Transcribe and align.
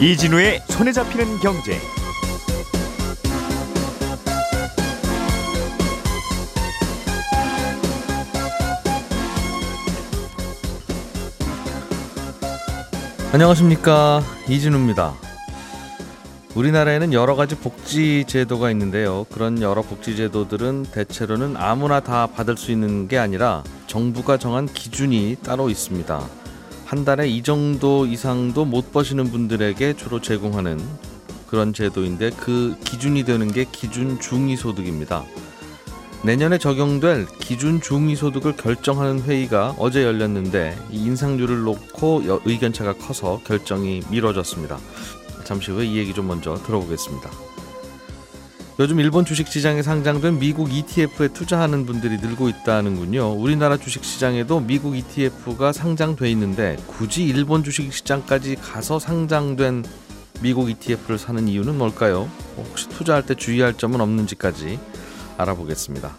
이진우의 0.00 0.62
손에 0.68 0.92
잡히는 0.92 1.38
경제. 1.38 1.76
안녕하십니까 13.32 14.22
이진우입니다. 14.48 15.14
우리나라에는 16.54 17.12
여러 17.12 17.34
가지 17.34 17.56
복지 17.56 18.24
제도가 18.28 18.70
있는데요. 18.70 19.26
그런 19.32 19.60
여러 19.60 19.82
복지 19.82 20.16
제도들은 20.16 20.86
대체로는 20.92 21.56
아무나 21.56 21.98
다 21.98 22.28
받을 22.28 22.56
수 22.56 22.70
있는 22.70 23.08
게 23.08 23.18
아니라 23.18 23.64
정부가 23.88 24.38
정한 24.38 24.66
기준이 24.66 25.38
따로 25.42 25.68
있습니다. 25.68 26.37
한 26.88 27.04
달에 27.04 27.28
이 27.28 27.42
정도 27.42 28.06
이상도 28.06 28.64
못 28.64 28.92
버시는 28.92 29.30
분들에게 29.30 29.92
주로 29.92 30.22
제공하는 30.22 30.80
그런 31.46 31.74
제도인데 31.74 32.30
그 32.30 32.76
기준이 32.82 33.24
되는 33.24 33.52
게 33.52 33.66
기준 33.70 34.18
중위소득입니다. 34.18 35.26
내년에 36.24 36.56
적용될 36.56 37.26
기준 37.40 37.82
중위소득을 37.82 38.56
결정하는 38.56 39.20
회의가 39.20 39.74
어제 39.76 40.02
열렸는데 40.02 40.78
이 40.90 41.04
인상률을 41.04 41.60
놓고 41.64 42.22
의견차가 42.46 42.94
커서 42.94 43.42
결정이 43.44 44.00
미뤄졌습니다. 44.10 44.78
잠시 45.44 45.70
후에 45.72 45.84
이 45.84 45.98
얘기 45.98 46.14
좀 46.14 46.26
먼저 46.26 46.54
들어보겠습니다. 46.54 47.47
요즘 48.80 49.00
일본 49.00 49.24
주식시장에 49.24 49.82
상장된 49.82 50.38
미국 50.38 50.72
ETF에 50.72 51.32
투자하는 51.32 51.84
분들이 51.84 52.16
늘고 52.18 52.48
있다는군요. 52.48 53.32
우리나라 53.32 53.76
주식시장에도 53.76 54.60
미국 54.60 54.96
ETF가 54.96 55.72
상장돼 55.72 56.30
있는데 56.30 56.76
굳이 56.86 57.24
일본 57.24 57.64
주식시장까지 57.64 58.54
가서 58.54 59.00
상장된 59.00 59.84
미국 60.42 60.70
ETF를 60.70 61.18
사는 61.18 61.48
이유는 61.48 61.76
뭘까요? 61.76 62.30
혹시 62.56 62.88
투자할 62.88 63.26
때 63.26 63.34
주의할 63.34 63.74
점은 63.74 64.00
없는지까지 64.00 64.78
알아보겠습니다. 65.38 66.16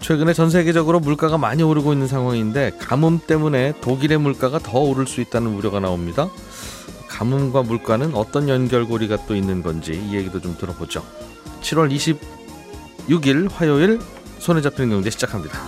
최근에 0.00 0.34
전 0.34 0.50
세계적으로 0.50 1.00
물가가 1.00 1.38
많이 1.38 1.62
오르고 1.62 1.94
있는 1.94 2.06
상황인데 2.06 2.72
가뭄 2.78 3.18
때문에 3.26 3.72
독일의 3.80 4.18
물가가 4.18 4.58
더 4.58 4.80
오를 4.80 5.06
수 5.06 5.22
있다는 5.22 5.54
우려가 5.54 5.80
나옵니다. 5.80 6.28
가뭄과 7.08 7.62
물가는 7.62 8.14
어떤 8.14 8.50
연결고리가 8.50 9.24
또 9.24 9.34
있는 9.34 9.62
건지 9.62 9.94
이 9.94 10.16
얘기도 10.16 10.38
좀 10.42 10.54
들어보죠. 10.58 11.02
7월 11.66 12.18
26일 13.08 13.50
화요일 13.50 13.98
손에 14.38 14.60
잡히는 14.60 14.90
경제 14.90 15.10
시작합니다. 15.10 15.58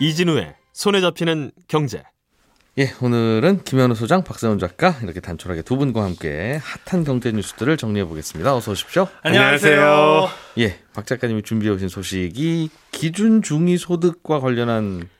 이진우의 0.00 0.54
손에 0.72 1.02
잡히는 1.02 1.50
경제. 1.68 2.02
예, 2.78 2.94
오늘은 3.02 3.64
김현우 3.64 3.94
소장, 3.94 4.24
박세훈 4.24 4.58
작가 4.58 4.94
이렇게 5.02 5.20
단촐하게 5.20 5.60
두 5.60 5.76
분과 5.76 6.02
함께 6.02 6.58
핫한 6.86 7.04
경제 7.04 7.32
뉴스들을 7.32 7.76
정리해 7.76 8.06
보겠습니다. 8.06 8.56
어서 8.56 8.70
오십시오. 8.72 9.06
안녕하세요. 9.20 10.30
예, 10.60 10.78
박 10.94 11.06
작가님이 11.06 11.42
준비해 11.42 11.74
오신 11.74 11.88
소식이 11.88 12.70
기준 12.90 13.42
중위 13.42 13.76
소득과 13.76 14.40
관련한 14.40 15.10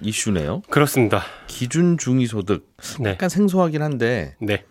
이슈네요. 0.00 0.62
그렇습니다. 0.70 1.22
기준 1.46 1.98
중위 1.98 2.26
소득 2.26 2.68
네. 3.00 3.10
약간 3.10 3.28
생소하긴 3.28 3.82
한데 3.82 4.36
네. 4.40 4.64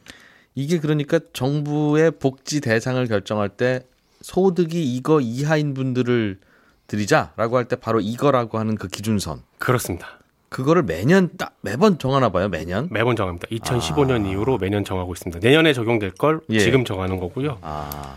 이게 0.55 0.79
그러니까 0.79 1.19
정부의 1.33 2.11
복지 2.11 2.61
대상을 2.61 3.05
결정할 3.07 3.49
때 3.49 3.81
소득이 4.21 4.95
이거 4.95 5.21
이하인 5.21 5.73
분들을 5.73 6.39
드리자라고 6.87 7.57
할 7.57 7.65
때 7.65 7.75
바로 7.75 7.99
이거라고 7.99 8.57
하는 8.57 8.75
그 8.75 8.87
기준선. 8.87 9.43
그렇습니다. 9.59 10.19
그거를 10.49 10.83
매년 10.83 11.29
딱 11.37 11.57
매번 11.61 11.99
정하나 11.99 12.29
봐요. 12.29 12.47
매년. 12.47 12.87
매번 12.89 13.15
정합니다. 13.17 13.47
2015년 13.49 14.25
아. 14.25 14.29
이후로 14.29 14.57
매년 14.57 14.85
정하고 14.85 15.11
있습니다. 15.13 15.39
내년에 15.45 15.73
적용될 15.73 16.11
걸 16.11 16.39
예. 16.49 16.59
지금 16.59 16.85
정하는 16.85 17.19
거고요. 17.19 17.57
아. 17.61 18.15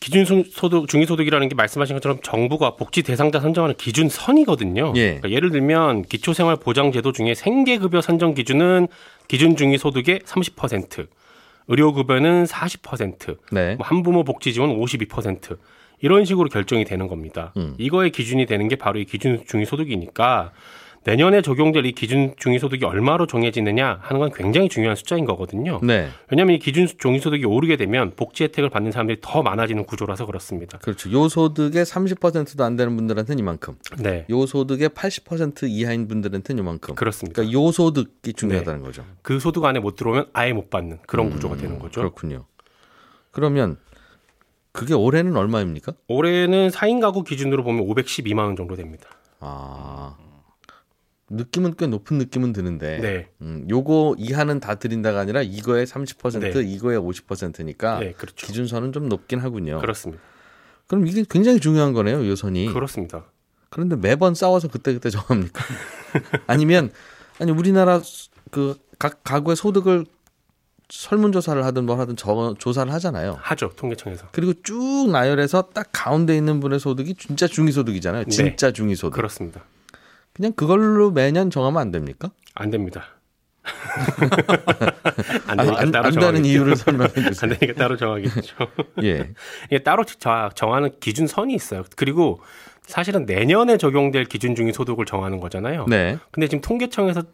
기준 0.00 0.24
소득 0.24 0.88
중위소득이라는 0.88 1.48
게 1.48 1.54
말씀하신 1.54 1.96
것처럼 1.96 2.18
정부가 2.22 2.76
복지 2.76 3.02
대상자 3.02 3.40
선정하는 3.40 3.74
기준선이거든요. 3.76 4.92
예. 4.96 5.06
그러니까 5.06 5.30
예를 5.30 5.50
들면 5.50 6.02
기초생활보장제도 6.02 7.12
중에 7.12 7.34
생계급여 7.34 8.00
선정 8.00 8.34
기준은 8.34 8.88
기준 9.26 9.56
중위소득의 9.56 10.20
30%, 10.20 11.08
의료급여는 11.66 12.44
40%, 12.44 13.38
네. 13.52 13.74
뭐 13.74 13.86
한부모 13.86 14.24
복지 14.24 14.52
지원 14.52 14.70
52% 14.70 15.58
이런 16.00 16.24
식으로 16.24 16.48
결정이 16.48 16.84
되는 16.84 17.08
겁니다. 17.08 17.52
음. 17.56 17.74
이거의 17.78 18.10
기준이 18.10 18.46
되는 18.46 18.68
게 18.68 18.76
바로 18.76 18.98
이 19.00 19.04
기준 19.04 19.44
중위소득이니까 19.46 20.52
내년에 21.08 21.40
적용될 21.40 21.86
이 21.86 21.92
기준 21.92 22.34
중위소득이 22.36 22.84
얼마로 22.84 23.26
정해지느냐 23.26 23.98
하는 24.02 24.20
건 24.20 24.30
굉장히 24.30 24.68
중요한 24.68 24.94
숫자인 24.94 25.24
거거든요. 25.24 25.80
네. 25.82 26.10
왜냐하면 26.30 26.56
이 26.56 26.58
기준 26.58 26.86
중위소득이 26.86 27.46
오르게 27.46 27.76
되면 27.76 28.12
복지 28.14 28.44
혜택을 28.44 28.68
받는 28.68 28.92
사람들이 28.92 29.18
더 29.22 29.42
많아지는 29.42 29.86
구조라서 29.86 30.26
그렇습니다. 30.26 30.76
그렇죠. 30.78 31.10
요 31.12 31.30
소득의 31.30 31.86
30%도 31.86 32.62
안 32.62 32.76
되는 32.76 32.94
분들한테는 32.94 33.38
이만큼. 33.38 33.76
네. 33.98 34.26
요 34.28 34.44
소득의 34.44 34.90
80% 34.90 35.70
이하인 35.70 36.08
분들한테는 36.08 36.62
이만큼. 36.62 36.94
그렇습니다. 36.94 37.40
그러니까 37.40 37.58
요 37.58 37.72
소득이 37.72 38.34
중요하다는 38.34 38.80
네. 38.80 38.86
거죠. 38.86 39.04
그 39.22 39.40
소득 39.40 39.64
안에 39.64 39.80
못 39.80 39.96
들어오면 39.96 40.26
아예 40.34 40.52
못 40.52 40.68
받는 40.68 40.98
그런 41.06 41.28
음, 41.28 41.30
구조가 41.30 41.56
되는 41.56 41.78
거죠. 41.78 42.02
그렇군요. 42.02 42.44
그러면 43.30 43.78
그게 44.72 44.92
올해는 44.92 45.34
얼마입니까? 45.38 45.94
올해는 46.06 46.68
4인 46.68 47.00
가구 47.00 47.24
기준으로 47.24 47.64
보면 47.64 47.86
512만 47.86 48.40
원 48.40 48.56
정도 48.56 48.76
됩니다. 48.76 49.08
아. 49.40 50.16
느낌은 51.30 51.74
꽤 51.76 51.86
높은 51.86 52.18
느낌은 52.18 52.52
드는데 52.52 52.98
네. 52.98 53.28
음, 53.42 53.66
요거 53.68 54.16
이하는 54.18 54.60
다 54.60 54.76
드린다가 54.76 55.20
아니라 55.20 55.42
이거의 55.42 55.86
30% 55.86 56.40
네. 56.40 56.60
이거의 56.62 56.98
50%니까 56.98 57.98
네, 58.00 58.12
그렇죠. 58.12 58.46
기준선은 58.46 58.92
좀 58.92 59.08
높긴 59.08 59.40
하군요. 59.40 59.80
그렇습니다. 59.80 60.22
그럼 60.86 61.06
이게 61.06 61.24
굉장히 61.28 61.60
중요한 61.60 61.92
거네요, 61.92 62.26
요 62.26 62.34
선이. 62.34 62.72
그렇습니다. 62.72 63.24
그런데 63.70 63.96
매번 63.96 64.34
싸워서 64.34 64.68
그때그때 64.68 65.10
정합니까? 65.10 65.62
아니면 66.46 66.90
아니 67.38 67.50
우리나라 67.52 68.00
그 68.50 68.74
각 68.98 69.22
가구의 69.22 69.56
소득을 69.56 70.06
설문조사를 70.90 71.62
하든 71.66 71.84
뭘 71.86 71.98
하든 72.00 72.16
저, 72.16 72.54
조사를 72.58 72.92
하잖아요. 72.94 73.38
하죠. 73.40 73.70
통계청에서. 73.76 74.28
그리고 74.32 74.54
쭉 74.62 75.10
나열해서 75.12 75.70
딱 75.74 75.88
가운데 75.92 76.36
있는 76.36 76.60
분의 76.60 76.80
소득이 76.80 77.14
진짜 77.14 77.46
중위소득이잖아요. 77.46 78.24
네. 78.24 78.30
진짜 78.30 78.72
중위소득. 78.72 79.14
그렇습니다. 79.14 79.62
그냥 80.38 80.52
그걸로 80.52 81.10
매년 81.10 81.50
정하면 81.50 81.82
안 81.82 81.90
됩니까? 81.90 82.30
안 82.54 82.70
됩니다. 82.70 83.06
안 85.48 85.56
되니까 85.56 85.80
안, 85.80 85.90
따로 85.90 86.06
안 86.06 86.14
되는 86.14 86.44
이유를 86.44 86.76
설명해 86.76 87.12
주세요. 87.12 87.52
안 87.52 87.58
되니까 87.58 87.76
따로 87.76 87.96
정하겠죠. 87.96 88.54
예. 89.02 89.30
이게 89.66 89.80
따로 89.80 90.04
정하는 90.54 90.92
기준선이 91.00 91.52
있어요. 91.54 91.82
그리고 91.96 92.40
사실은 92.82 93.26
내년에 93.26 93.78
적용될 93.78 94.26
기준 94.26 94.54
중위 94.54 94.72
소득을 94.72 95.06
정하는 95.06 95.40
거잖아요. 95.40 95.86
네. 95.88 96.18
근데 96.30 96.46
지금 96.46 96.60
통계청에서 96.62 97.24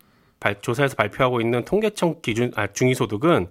발, 0.41 0.63
조사에서 0.63 0.97
발표하고 0.97 1.43
있는 1.43 1.67
통계청 1.67 2.23
기준 2.23 2.53
아 2.57 2.69
중위 2.69 2.95
소득은 2.95 3.49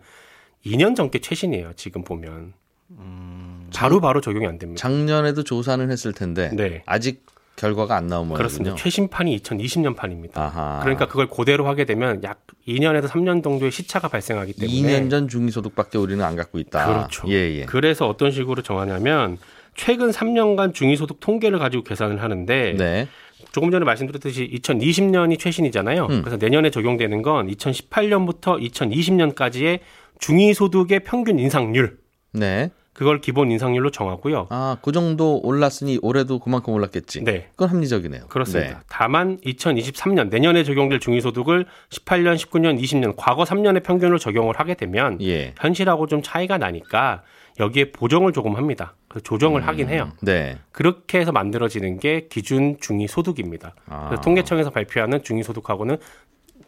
2년 0.65 0.95
전께 0.95 1.19
최신이에요. 1.19 1.73
지금 1.75 2.03
보면. 2.03 2.53
음... 2.89 3.69
바로 3.75 4.01
바로 4.01 4.19
적용이 4.19 4.47
안 4.47 4.57
됩니다. 4.57 4.81
작년에도 4.81 5.43
조사는 5.43 5.91
했을 5.91 6.11
텐데 6.11 6.49
네. 6.53 6.81
아직 6.87 7.23
결과가 7.55 7.95
안 7.95 8.07
나온 8.07 8.27
모양이군요. 8.27 8.37
그렇습니다. 8.37 8.75
최신판이 8.75 9.37
2020년 9.37 9.95
판입니다. 9.95 10.41
아하. 10.41 10.79
그러니까 10.81 11.07
그걸 11.07 11.27
그대로 11.27 11.67
하게 11.67 11.85
되면 11.85 12.23
약 12.23 12.45
2년에서 12.67 13.07
3년 13.07 13.43
정도의 13.43 13.71
시차가 13.71 14.07
발생하기 14.07 14.53
때문에 14.53 14.79
2년 14.79 15.09
전 15.09 15.27
중위소득밖에 15.27 15.97
우리는 15.97 16.23
안 16.23 16.35
갖고 16.35 16.59
있다. 16.59 16.85
그렇죠. 16.85 17.27
예, 17.29 17.59
예. 17.59 17.65
그래서 17.65 18.07
어떤 18.07 18.31
식으로 18.31 18.61
정하냐면 18.61 19.37
최근 19.75 20.11
3년간 20.11 20.73
중위소득 20.73 21.19
통계를 21.19 21.59
가지고 21.59 21.83
계산을 21.83 22.21
하는데 22.21 22.75
네. 22.77 23.07
조금 23.51 23.71
전에 23.71 23.85
말씀드렸듯이 23.85 24.49
2020년이 24.53 25.39
최신이잖아요. 25.39 26.07
음. 26.09 26.21
그래서 26.21 26.37
내년에 26.37 26.69
적용되는 26.69 27.21
건 27.21 27.47
2018년부터 27.49 28.59
2020년까지의 28.71 29.79
중위소득의 30.19 31.01
평균 31.01 31.39
인상률. 31.39 31.97
네. 32.33 32.71
그걸 32.93 33.21
기본 33.21 33.51
인상률로 33.51 33.89
정하고요. 33.89 34.47
아, 34.49 34.77
그 34.81 34.91
정도 34.91 35.39
올랐으니 35.43 35.97
올해도 36.01 36.39
그만큼 36.39 36.73
올랐겠지. 36.73 37.23
네. 37.23 37.47
그건 37.51 37.69
합리적이네요. 37.69 38.27
그렇습니다. 38.27 38.69
네. 38.69 38.83
다만 38.87 39.37
2023년 39.39 40.29
내년에 40.29 40.63
적용될 40.63 40.99
중위소득을 40.99 41.65
18년, 41.89 42.35
19년, 42.37 42.79
20년 42.79 43.13
과거 43.17 43.43
3년의 43.43 43.83
평균을 43.83 44.19
적용을 44.19 44.59
하게 44.59 44.75
되면 44.75 45.19
예. 45.21 45.55
현실하고 45.59 46.07
좀 46.07 46.21
차이가 46.21 46.57
나니까 46.59 47.23
여기에 47.59 47.91
보정을 47.91 48.31
조금 48.31 48.55
합니다. 48.55 48.95
조정을 49.23 49.61
음, 49.61 49.67
하긴 49.67 49.89
해요. 49.89 50.11
네. 50.21 50.57
그렇게 50.71 51.19
해서 51.19 51.31
만들어지는 51.31 51.99
게 51.99 52.27
기준 52.29 52.77
중위소득입니다. 52.79 53.75
아. 53.87 54.19
통계청에서 54.23 54.71
발표하는 54.71 55.23
중위소득하고는 55.23 55.97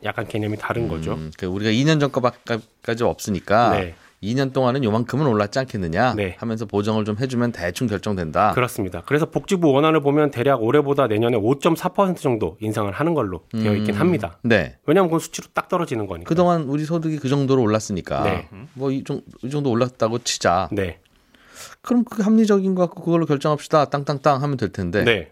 약간 0.03 0.27
개념이 0.27 0.57
다른 0.57 0.83
음, 0.83 0.89
거죠. 0.89 1.15
그러니까 1.15 1.49
우리가 1.49 1.71
2년 1.71 1.99
전 1.99 2.11
거까지 2.11 3.03
없으니까 3.03 3.79
네. 3.79 3.95
2년 4.25 4.53
동안은 4.53 4.83
요만큼은 4.83 5.27
올랐지 5.27 5.59
않겠느냐 5.59 6.15
네. 6.15 6.35
하면서 6.39 6.65
보정을 6.65 7.05
좀 7.05 7.17
해주면 7.19 7.51
대충 7.51 7.87
결정된다. 7.87 8.51
그렇습니다. 8.53 9.01
그래서 9.05 9.29
복지부 9.29 9.71
원안을 9.71 10.01
보면 10.01 10.31
대략 10.31 10.63
올해보다 10.63 11.07
내년에 11.07 11.37
5.4% 11.37 12.17
정도 12.17 12.57
인상을 12.59 12.91
하는 12.91 13.13
걸로 13.13 13.43
되어 13.51 13.75
있긴 13.75 13.95
음. 13.95 13.99
합니다. 13.99 14.37
네. 14.43 14.77
왜냐하면 14.85 15.11
그 15.11 15.19
수치로 15.19 15.47
딱 15.53 15.69
떨어지는 15.69 16.07
거니까. 16.07 16.27
그동안 16.27 16.63
우리 16.63 16.85
소득이 16.85 17.17
그 17.17 17.29
정도로 17.29 17.61
올랐으니까 17.61 18.23
네. 18.23 18.49
뭐이 18.73 19.03
이 19.43 19.49
정도 19.49 19.69
올랐다고 19.69 20.19
치자. 20.19 20.69
네. 20.71 20.99
그럼 21.81 22.03
그 22.03 22.21
합리적인 22.23 22.75
것 22.75 22.81
같고 22.87 23.03
그걸로 23.03 23.25
결정합시다. 23.25 23.85
땅땅땅 23.85 24.41
하면 24.41 24.57
될 24.57 24.69
텐데. 24.69 25.03
네. 25.03 25.31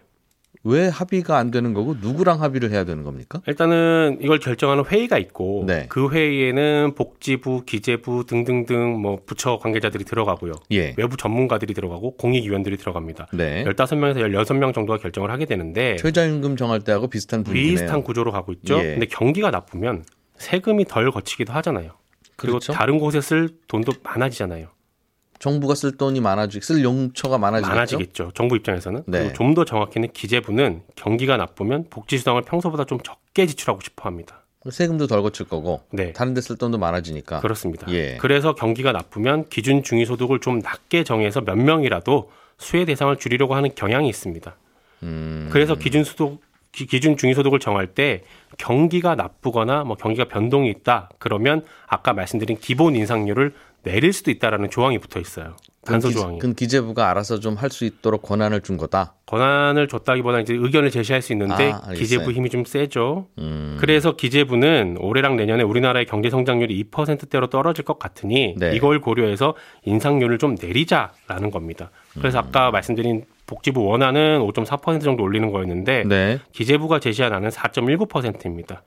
왜 0.64 0.88
합의가 0.88 1.36
안 1.36 1.50
되는 1.50 1.74
거고 1.74 1.94
누구랑 2.00 2.42
합의를 2.42 2.70
해야 2.70 2.84
되는 2.84 3.04
겁니까? 3.04 3.42
일단은 3.46 4.18
이걸 4.22 4.38
결정하는 4.38 4.84
회의가 4.84 5.18
있고 5.18 5.64
네. 5.66 5.86
그 5.90 6.10
회의에는 6.10 6.94
복지부, 6.94 7.64
기재부 7.66 8.24
등등등 8.26 9.00
뭐 9.00 9.18
부처 9.26 9.58
관계자들이 9.58 10.04
들어가고요. 10.04 10.54
예. 10.72 10.94
외부 10.96 11.18
전문가들이 11.18 11.74
들어가고 11.74 12.16
공익위원들이 12.16 12.78
들어갑니다. 12.78 13.28
네. 13.34 13.64
15명에서 13.64 14.16
16명 14.16 14.72
정도가 14.72 14.98
결정을 14.98 15.30
하게 15.30 15.44
되는데 15.44 15.96
최저임금 15.96 16.56
정할 16.56 16.80
때하고 16.80 17.08
비슷한 17.08 17.44
분위기네요. 17.44 17.74
비슷한 17.74 18.02
구조로 18.02 18.32
가고 18.32 18.52
있죠. 18.52 18.78
예. 18.78 18.92
근데 18.92 19.06
경기가 19.06 19.50
나쁘면 19.50 20.04
세금이 20.38 20.86
덜 20.86 21.10
거치기도 21.10 21.52
하잖아요. 21.52 21.90
그리고 22.36 22.58
그렇죠? 22.58 22.72
다른 22.72 22.98
곳에 22.98 23.20
쓸 23.20 23.50
돈도 23.68 23.92
많아지잖아요. 24.02 24.68
정부가 25.44 25.74
쓸 25.74 25.98
돈이 25.98 26.20
많아지 26.20 26.60
쓸 26.62 26.82
용처가 26.82 27.36
많아지겠죠. 27.36 27.74
많아지겠죠. 27.74 28.30
정부 28.32 28.56
입장에서는. 28.56 29.02
네. 29.06 29.34
좀 29.34 29.54
더 29.54 29.66
정확히는 29.66 30.08
기재부는 30.12 30.80
경기가 30.96 31.36
나쁘면 31.36 31.88
복지 31.90 32.16
수당을 32.16 32.42
평소보다 32.42 32.84
좀 32.86 32.98
적게 33.00 33.44
지출하고 33.46 33.82
싶어 33.82 34.08
합니다. 34.08 34.40
세금도 34.70 35.06
덜 35.06 35.20
거칠 35.22 35.46
거고 35.46 35.82
네. 35.92 36.14
다른 36.14 36.32
데 36.32 36.40
쓸 36.40 36.56
돈도 36.56 36.78
많아지니까. 36.78 37.40
그렇습니다. 37.40 37.86
예. 37.92 38.16
그래서 38.16 38.54
경기가 38.54 38.92
나쁘면 38.92 39.50
기준 39.50 39.82
중위소득을 39.82 40.40
좀 40.40 40.60
낮게 40.60 41.04
정해서 41.04 41.42
몇 41.42 41.56
명이라도 41.58 42.30
수혜 42.56 42.86
대상을 42.86 43.14
줄이려고 43.18 43.54
하는 43.54 43.68
경향이 43.74 44.08
있습니다. 44.08 44.56
음... 45.02 45.50
그래서 45.52 45.74
기준 45.74 46.04
소득 46.04 46.40
기준 46.72 47.18
중위소득을 47.18 47.60
정할 47.60 47.86
때 47.86 48.24
경기가 48.56 49.14
나쁘거나 49.14 49.84
뭐 49.84 49.96
경기가 49.96 50.26
변동이 50.26 50.70
있다 50.70 51.10
그러면 51.18 51.62
아까 51.86 52.14
말씀드린 52.14 52.56
기본 52.58 52.96
인상률을 52.96 53.52
내릴 53.84 54.12
수도 54.12 54.30
있다라는 54.30 54.70
조항이 54.70 54.98
붙어 54.98 55.20
있어요. 55.20 55.56
단서 55.84 56.10
조항이. 56.10 56.38
그건 56.38 56.54
기재부가 56.54 57.10
알아서 57.10 57.38
좀 57.40 57.56
할 57.56 57.70
수 57.70 57.84
있도록 57.84 58.22
권한을 58.22 58.62
준 58.62 58.76
거다. 58.78 59.14
권한을 59.26 59.86
줬다기보다 59.88 60.40
이제 60.40 60.54
의견을 60.54 60.90
제시할 60.90 61.20
수 61.22 61.32
있는데 61.32 61.72
아, 61.72 61.92
기재부 61.92 62.32
힘이 62.32 62.48
좀 62.48 62.64
세죠. 62.64 63.26
음. 63.38 63.76
그래서 63.78 64.16
기재부는 64.16 64.96
올해랑 64.98 65.36
내년에 65.36 65.62
우리나라의 65.62 66.06
경제 66.06 66.30
성장률이 66.30 66.84
2%대로 66.90 67.48
떨어질 67.48 67.84
것 67.84 67.98
같으니 67.98 68.54
네. 68.58 68.74
이걸 68.74 69.00
고려해서 69.00 69.54
인상률을 69.84 70.38
좀 70.38 70.56
내리자라는 70.60 71.50
겁니다. 71.50 71.90
그래서 72.14 72.38
음. 72.38 72.44
아까 72.46 72.70
말씀드린 72.70 73.24
복지부 73.46 73.84
원안은 73.84 74.40
5.4% 74.40 75.02
정도 75.02 75.22
올리는 75.22 75.50
거였는데 75.52 76.04
네. 76.06 76.40
기재부가 76.52 76.98
제시한 76.98 77.34
안은 77.34 77.50
4.19%입니다. 77.50 78.82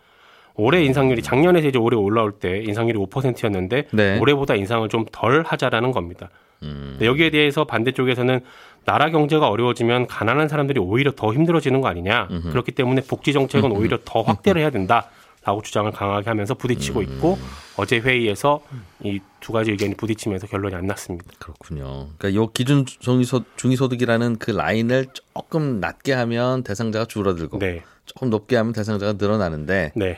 올해 0.58 0.84
인상률이 0.84 1.22
작년에 1.22 1.60
이제 1.60 1.78
올해 1.78 1.96
올라올 1.98 2.34
때 2.34 2.62
인상률이 2.64 3.00
5%였는데 3.00 3.88
네. 3.92 4.20
올해보다 4.20 4.56
인상을 4.56 4.88
좀 4.90 5.06
덜 5.12 5.44
하자라는 5.44 5.92
겁니다. 5.92 6.30
음. 6.64 6.98
여기에 7.02 7.30
대해서 7.30 7.66
반대쪽에서는 7.66 8.42
나라 8.86 9.10
경제가 9.10 9.48
어려워지면 9.48 10.08
가난한 10.08 10.48
사람들이 10.48 10.80
오히려 10.80 11.12
더 11.12 11.34
힘들어지는 11.34 11.82
거 11.82 11.88
아니냐. 11.88 12.28
음흠. 12.32 12.50
그렇기 12.50 12.72
때문에 12.72 13.02
복지 13.02 13.34
정책은 13.34 13.70
음흠. 13.72 13.80
오히려 13.80 14.00
더 14.04 14.22
확대를 14.22 14.62
해야 14.62 14.70
된다. 14.70 15.10
라고 15.44 15.62
주장을 15.62 15.90
강하게 15.94 16.30
하면서 16.30 16.56
부딪히고 16.56 17.00
음. 17.00 17.04
있고 17.04 17.38
어제 17.78 18.00
회의에서 18.00 18.62
이 19.04 19.20
두 19.48 19.54
가지 19.54 19.72
의견이 19.72 19.94
부딪히면서 19.96 20.46
결론이 20.48 20.76
안 20.76 20.88
났습니다. 20.88 21.26
그렇군요. 21.40 22.10
그러니까 22.18 22.34
요 22.34 22.48
기준 22.48 22.86
중위소, 22.86 23.44
중위소득이라는 23.56 24.40
그 24.40 24.52
라인을 24.52 25.06
조금 25.14 25.80
낮게 25.80 26.12
하면 26.12 26.64
대상자가 26.64 27.06
줄어들고 27.06 27.60
네. 27.60 27.82
조금 28.06 28.30
높게 28.30 28.58
하면 28.58 28.74
대상자가 28.74 29.14
늘어나는데 29.14 29.94
네. 29.96 30.18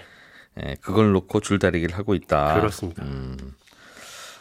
예, 0.66 0.76
그걸 0.82 1.12
놓고 1.14 1.40
줄다리기를 1.42 1.98
하고 1.98 2.16
있다. 2.16 2.56
그렇습니다. 2.56 3.04
음, 3.04 3.38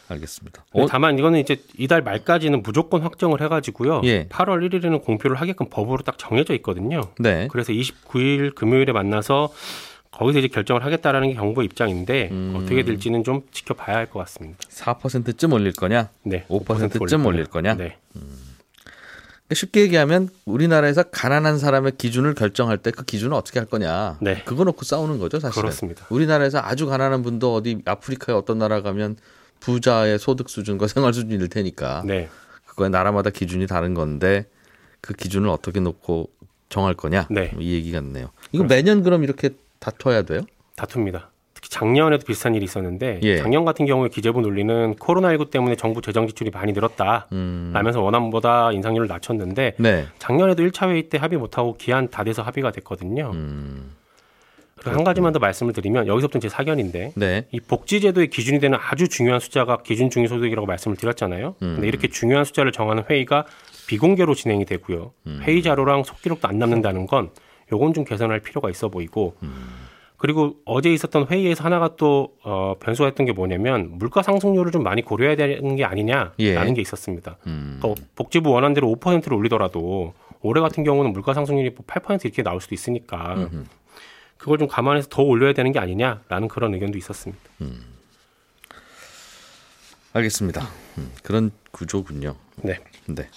알겠습니다. 0.08 0.64
어? 0.72 0.86
다만 0.86 1.18
이거는 1.18 1.38
이제 1.38 1.62
이달 1.76 2.02
말까지는 2.02 2.62
무조건 2.62 3.02
확정을 3.02 3.40
해가지고요. 3.42 4.00
예. 4.04 4.26
8월 4.28 4.66
1일에는 4.68 5.02
공표를 5.04 5.36
하게끔 5.40 5.66
법으로 5.68 6.02
딱 6.02 6.18
정해져 6.18 6.54
있거든요. 6.54 7.02
네. 7.18 7.48
그래서 7.50 7.72
29일 7.72 8.54
금요일에 8.54 8.92
만나서 8.92 9.52
거기서 10.10 10.38
이제 10.40 10.48
결정을 10.48 10.84
하겠다라는 10.84 11.28
게 11.28 11.34
정부 11.34 11.62
입장인데 11.62 12.30
음. 12.32 12.54
어떻게 12.56 12.82
될지는 12.82 13.22
좀 13.22 13.42
지켜봐야 13.52 13.96
할 13.96 14.06
것 14.06 14.18
같습니다. 14.20 14.58
4%쯤 14.70 15.52
올릴 15.52 15.72
거냐? 15.72 16.08
네. 16.24 16.44
5%쯤 16.48 17.26
올릴 17.26 17.44
거냐? 17.44 17.74
네. 17.74 17.98
음. 18.16 18.37
쉽게 19.54 19.80
얘기하면 19.82 20.28
우리나라에서 20.44 21.04
가난한 21.04 21.58
사람의 21.58 21.92
기준을 21.98 22.34
결정할 22.34 22.78
때 22.78 22.90
그 22.90 23.04
기준을 23.04 23.34
어떻게 23.34 23.58
할 23.58 23.66
거냐. 23.68 24.18
네. 24.20 24.42
그거 24.44 24.64
놓고 24.64 24.84
싸우는 24.84 25.18
거죠, 25.18 25.40
사실. 25.40 25.62
그렇습니다. 25.62 26.06
우리나라에서 26.10 26.58
아주 26.58 26.86
가난한 26.86 27.22
분도 27.22 27.54
어디 27.54 27.80
아프리카의 27.84 28.36
어떤 28.36 28.58
나라 28.58 28.82
가면 28.82 29.16
부자의 29.60 30.18
소득 30.18 30.50
수준과 30.50 30.86
생활 30.88 31.14
수준일 31.14 31.48
테니까. 31.48 32.02
네. 32.06 32.28
그거에 32.66 32.88
나라마다 32.88 33.30
기준이 33.30 33.66
다른 33.66 33.94
건데 33.94 34.46
그 35.00 35.14
기준을 35.14 35.48
어떻게 35.48 35.80
놓고 35.80 36.28
정할 36.68 36.94
거냐. 36.94 37.26
네. 37.30 37.52
이 37.58 37.72
얘기 37.72 37.92
같네요. 37.92 38.30
이거. 38.52 38.64
매년 38.64 39.02
그럼 39.02 39.24
이렇게 39.24 39.50
다퉈야 39.78 40.22
돼요? 40.22 40.42
다툽니다. 40.76 41.30
작년에도 41.68 42.24
비슷한 42.24 42.54
일이 42.54 42.64
있었는데 42.64 43.20
예. 43.22 43.36
작년 43.38 43.64
같은 43.64 43.86
경우에 43.86 44.08
기재부 44.08 44.40
논리는 44.40 44.94
코로나19 44.96 45.50
때문에 45.50 45.76
정부 45.76 46.00
재정 46.00 46.26
지출이 46.26 46.50
많이 46.50 46.72
늘었다 46.72 47.26
음. 47.32 47.70
라면서 47.74 48.00
원안보다 48.00 48.72
인상률을 48.72 49.06
낮췄는데 49.06 49.74
네. 49.78 50.06
작년에도 50.18 50.62
1차 50.62 50.88
회의 50.88 51.08
때 51.08 51.18
합의 51.18 51.38
못하고 51.38 51.76
기한 51.76 52.08
다 52.08 52.24
돼서 52.24 52.42
합의가 52.42 52.72
됐거든요. 52.72 53.30
음. 53.34 53.92
그리고 54.76 54.96
한 54.96 55.04
가지만 55.04 55.32
더 55.32 55.38
말씀을 55.40 55.72
드리면 55.72 56.06
여기서부터 56.06 56.38
제 56.38 56.48
사견인데 56.48 57.12
네. 57.16 57.46
이 57.50 57.60
복지제도의 57.60 58.28
기준이 58.30 58.60
되는 58.60 58.78
아주 58.80 59.08
중요한 59.08 59.40
숫자가 59.40 59.78
기준 59.82 60.08
중위소득이라고 60.08 60.66
말씀을 60.66 60.96
드렸잖아요. 60.96 61.56
음. 61.62 61.72
근데 61.74 61.88
이렇게 61.88 62.08
중요한 62.08 62.44
숫자를 62.44 62.72
정하는 62.72 63.02
회의가 63.10 63.44
비공개로 63.88 64.34
진행이 64.34 64.64
되고요. 64.64 65.12
음. 65.26 65.40
회의 65.42 65.62
자료랑 65.62 66.04
속기록도 66.04 66.48
안 66.48 66.58
남는다는 66.58 67.06
건 67.06 67.30
요건 67.72 67.92
좀 67.92 68.04
개선할 68.04 68.40
필요가 68.40 68.70
있어 68.70 68.88
보이고 68.88 69.34
음. 69.42 69.87
그리고 70.18 70.56
어제 70.64 70.92
있었던 70.92 71.28
회의에서 71.28 71.64
하나가 71.64 71.94
또 71.96 72.34
어, 72.42 72.74
변수가 72.80 73.06
했던 73.06 73.24
게 73.24 73.32
뭐냐면 73.32 73.98
물가 73.98 74.20
상승률을 74.22 74.72
좀 74.72 74.82
많이 74.82 75.00
고려해야 75.00 75.36
되는 75.36 75.76
게 75.76 75.84
아니냐라는 75.84 76.32
예. 76.40 76.72
게 76.74 76.82
있었습니다. 76.82 77.36
음. 77.46 77.78
그러니까 77.80 78.02
복지부 78.16 78.50
원안대로 78.50 78.92
5%를 78.96 79.32
올리더라도 79.34 80.12
올해 80.42 80.60
같은 80.60 80.82
경우는 80.82 81.12
물가 81.12 81.34
상승률이 81.34 81.70
8%뭐 81.70 82.18
이렇게 82.24 82.42
나올 82.42 82.60
수도 82.60 82.74
있으니까 82.74 83.34
음흠. 83.34 83.64
그걸 84.38 84.58
좀 84.58 84.66
감안해서 84.66 85.08
더 85.08 85.22
올려야 85.22 85.52
되는 85.52 85.70
게 85.70 85.78
아니냐라는 85.78 86.48
그런 86.48 86.74
의견도 86.74 86.98
있었습니다. 86.98 87.40
음. 87.60 87.80
알겠습니다. 90.14 90.68
음, 90.98 91.12
그런 91.22 91.52
구조군요. 91.70 92.34
네. 92.56 92.78
네. 93.06 93.28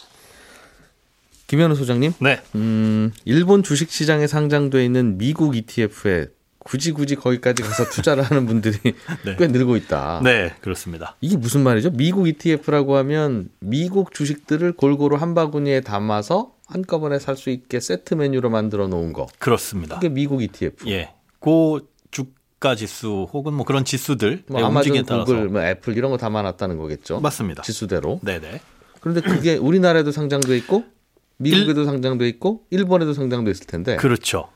김현우 1.46 1.76
소장님. 1.76 2.14
네. 2.20 2.40
음, 2.56 3.12
일본 3.26 3.62
주식 3.62 3.92
시장에 3.92 4.26
상장돼 4.26 4.84
있는 4.84 5.18
미국 5.18 5.56
ETF에 5.56 6.28
굳이 6.64 6.92
굳이 6.92 7.16
거기까지 7.16 7.64
가서 7.64 7.90
투자를 7.90 8.24
하는 8.24 8.46
분들이 8.46 8.78
네. 9.26 9.36
꽤 9.38 9.48
늘고 9.48 9.76
있다. 9.78 10.22
네, 10.24 10.54
그렇습니다. 10.62 11.16
이게 11.22 11.36
무슨 11.38 11.62
말이죠? 11.64 11.92
미국 11.92 12.28
ETF라고 12.28 12.98
하면 12.98 13.50
미국 13.60 14.14
주식들을 14.14 14.74
골고루 14.74 15.16
한 15.18 15.34
바구니에 15.34 15.82
담아서 15.82 16.54
한꺼번에 16.68 17.20
살 17.20 17.36
수 17.36 17.50
있게 17.50 17.80
세트 17.80 18.14
메뉴로 18.14 18.50
만들어 18.50 18.88
놓은 18.88 19.14
거. 19.14 19.28
그렇습니다. 19.40 19.96
그게 19.96 20.10
미국 20.10 20.42
ETF. 20.44 20.90
예. 20.90 21.14
고 21.40 21.80
주가 22.12 22.76
지수 22.76 23.28
혹은 23.34 23.54
뭐 23.54 23.66
그런 23.66 23.84
지수들 23.84 24.44
뭐 24.48 24.64
아마존, 24.64 25.04
구글, 25.04 25.50
뭐 25.50 25.64
애플 25.64 25.98
이런 25.98 26.12
거 26.12 26.18
담아놨다는 26.18 26.78
거겠죠. 26.78 27.20
맞습니다. 27.20 27.64
지수대로. 27.64 28.20
네네. 28.24 28.62
그런데 29.00 29.22
그게 29.22 29.56
우리나라에도 29.56 30.12
상장돼 30.12 30.56
있고 30.58 30.84
미국에도 31.38 31.82
일... 31.82 31.86
상장돼 31.88 32.28
있고 32.30 32.66
일본에도 32.70 33.14
상장돼 33.14 33.50
있을 33.50 33.66
텐데. 33.66 33.96
그렇죠. 33.96 34.50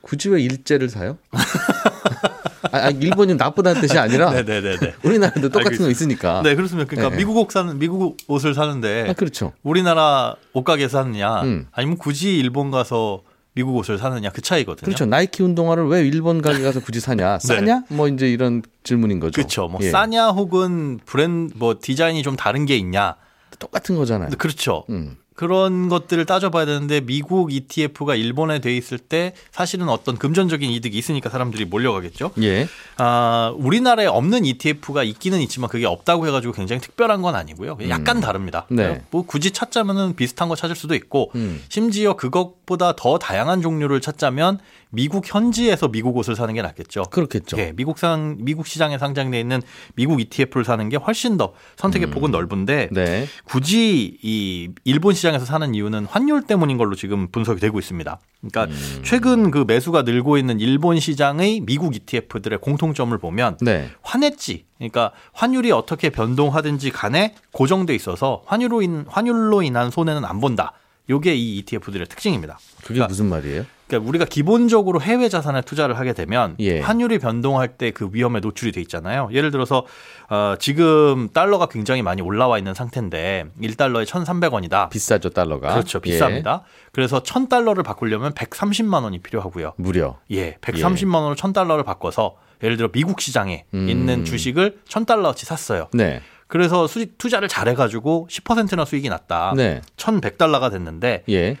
굳이 0.00 0.28
왜 0.28 0.40
일제를 0.42 0.88
사요? 0.88 1.18
아, 2.72 2.90
일본이 2.90 3.34
나쁘다는 3.34 3.80
뜻이 3.80 3.98
아니라 3.98 4.30
네네네네. 4.30 4.94
우리나라도 5.02 5.48
똑같은 5.48 5.78
거 5.78 5.90
있으니까. 5.90 6.42
네, 6.42 6.54
그렇습니다. 6.54 6.88
그러니까 6.88 7.10
네. 7.10 7.16
미국 7.16 7.36
옷 7.36 7.50
사는 7.50 7.78
미국 7.78 8.16
옷을 8.26 8.54
사는데 8.54 9.06
아, 9.08 9.12
그렇죠. 9.12 9.52
우리나라 9.62 10.36
옷가게 10.52 10.88
사느냐 10.88 11.42
음. 11.42 11.66
아니면 11.72 11.96
굳이 11.96 12.36
일본 12.38 12.70
가서 12.70 13.22
미국 13.54 13.76
옷을 13.76 13.98
사느냐 13.98 14.30
그 14.30 14.40
차이거든요. 14.40 14.84
그렇죠. 14.84 15.06
나이키 15.06 15.42
운동화를 15.42 15.86
왜 15.88 16.06
일본 16.06 16.42
가게 16.42 16.62
가서 16.62 16.80
굳이 16.80 17.00
사냐? 17.00 17.38
네. 17.42 17.46
싸냐? 17.46 17.84
네. 17.88 17.96
뭐 17.96 18.08
이제 18.08 18.28
이런 18.28 18.62
질문인 18.84 19.18
거죠. 19.20 19.32
그렇죠. 19.32 19.68
뭐 19.68 19.80
예. 19.82 19.90
싸냐 19.90 20.28
혹은 20.28 21.00
브랜드 21.04 21.54
뭐 21.56 21.76
디자인이 21.80 22.22
좀 22.22 22.36
다른 22.36 22.66
게 22.66 22.76
있냐? 22.76 23.16
똑같은 23.58 23.96
거잖아요. 23.96 24.30
그렇죠. 24.38 24.84
음. 24.90 25.16
그런 25.38 25.88
것들을 25.88 26.24
따져봐야 26.24 26.66
되는데 26.66 27.00
미국 27.00 27.52
ETF가 27.52 28.16
일본에 28.16 28.58
돼 28.58 28.76
있을 28.76 28.98
때 28.98 29.34
사실은 29.52 29.88
어떤 29.88 30.18
금전적인 30.18 30.68
이득이 30.68 30.98
있으니까 30.98 31.30
사람들이 31.30 31.64
몰려가겠죠. 31.64 32.32
예. 32.42 32.66
아 32.96 33.54
우리나라에 33.56 34.06
없는 34.06 34.44
ETF가 34.44 35.04
있기는 35.04 35.40
있지만 35.42 35.70
그게 35.70 35.86
없다고 35.86 36.26
해가지고 36.26 36.54
굉장히 36.54 36.80
특별한 36.80 37.22
건 37.22 37.36
아니고요. 37.36 37.78
약간 37.88 38.16
음. 38.16 38.20
다릅니다. 38.20 38.66
네. 38.68 39.04
뭐 39.12 39.24
굳이 39.26 39.52
찾자면은 39.52 40.16
비슷한 40.16 40.48
거 40.48 40.56
찾을 40.56 40.74
수도 40.74 40.96
있고 40.96 41.30
음. 41.36 41.62
심지어 41.68 42.16
그것 42.16 42.57
보다 42.68 42.92
더 42.92 43.18
다양한 43.18 43.62
종류를 43.62 44.02
찾자면 44.02 44.58
미국 44.90 45.24
현지에서 45.26 45.88
미국 45.88 46.16
옷을 46.18 46.36
사는 46.36 46.52
게 46.52 46.60
낫겠죠. 46.60 47.04
그렇겠죠. 47.04 47.58
예, 47.58 47.72
미국 47.74 47.98
상 47.98 48.36
미국 48.40 48.66
시장에 48.66 48.98
상장돼 48.98 49.40
있는 49.40 49.62
미국 49.94 50.20
ETF를 50.20 50.64
사는 50.64 50.86
게 50.90 50.98
훨씬 50.98 51.38
더 51.38 51.54
선택의 51.76 52.08
음. 52.08 52.10
폭은 52.10 52.30
넓은데 52.30 52.90
네. 52.92 53.26
굳이 53.44 54.18
이 54.22 54.68
일본 54.84 55.14
시장에서 55.14 55.46
사는 55.46 55.74
이유는 55.74 56.04
환율 56.04 56.42
때문인 56.42 56.76
걸로 56.76 56.94
지금 56.94 57.28
분석이 57.28 57.58
되고 57.58 57.78
있습니다. 57.78 58.20
그러니까 58.40 58.64
음. 58.64 59.00
최근 59.02 59.50
그 59.50 59.64
매수가 59.66 60.02
늘고 60.02 60.36
있는 60.36 60.60
일본 60.60 61.00
시장의 61.00 61.60
미국 61.60 61.96
ETF들의 61.96 62.58
공통점을 62.60 63.16
보면 63.16 63.56
네. 63.62 63.88
환했지. 64.02 64.66
그러니까 64.76 65.12
환율이 65.32 65.72
어떻게 65.72 66.10
변동하든지 66.10 66.90
간에 66.90 67.34
고정돼 67.52 67.94
있어서 67.94 68.42
환율로 68.46 68.82
인 68.82 69.06
환율로 69.08 69.62
인한 69.62 69.90
손해는 69.90 70.26
안 70.26 70.40
본다. 70.40 70.74
요게 71.10 71.34
이 71.34 71.58
ETF들의 71.58 72.06
특징입니다. 72.06 72.58
그게 72.78 72.94
그러니까 72.94 73.08
무슨 73.08 73.26
말이에요? 73.26 73.64
그러니까 73.86 74.08
우리가 74.08 74.24
기본적으로 74.26 75.00
해외 75.00 75.30
자산에 75.30 75.62
투자를 75.62 75.98
하게 75.98 76.12
되면 76.12 76.54
예. 76.58 76.80
환율이 76.80 77.18
변동할 77.18 77.68
때 77.78 77.90
그 77.90 78.10
위험에 78.12 78.40
노출이 78.40 78.70
돼 78.72 78.80
있잖아요. 78.82 79.30
예를 79.32 79.50
들어서 79.50 79.86
어, 80.28 80.54
지금 80.58 81.30
달러가 81.32 81.66
굉장히 81.66 82.02
많이 82.02 82.20
올라와 82.20 82.58
있는 82.58 82.74
상태인데 82.74 83.46
1달러에 83.62 84.04
1,300원이다. 84.04 84.90
비싸죠, 84.90 85.30
달러가. 85.30 85.72
그렇죠. 85.72 86.00
비쌉니다. 86.00 86.60
예. 86.60 86.64
그래서 86.92 87.22
1,000달러를 87.22 87.82
바꾸려면 87.82 88.32
130만 88.34 89.02
원이 89.04 89.20
필요하고요. 89.20 89.72
무려. 89.76 90.18
예. 90.30 90.56
130만 90.60 91.14
원으로 91.14 91.34
1,000달러를 91.36 91.84
바꿔서 91.84 92.36
예를 92.62 92.76
들어 92.76 92.88
미국 92.92 93.20
시장에 93.22 93.64
음. 93.72 93.88
있는 93.88 94.24
주식을 94.24 94.80
1,000달러치 94.88 95.44
샀어요. 95.46 95.88
네. 95.94 96.20
그래서 96.48 96.86
수익 96.86 97.18
투자를 97.18 97.46
잘해 97.46 97.74
가지고 97.74 98.26
10%나 98.30 98.84
수익이 98.84 99.08
났다. 99.08 99.52
네. 99.54 99.82
1,100달러가 99.96 100.70
됐는데 100.70 101.24
예. 101.28 101.56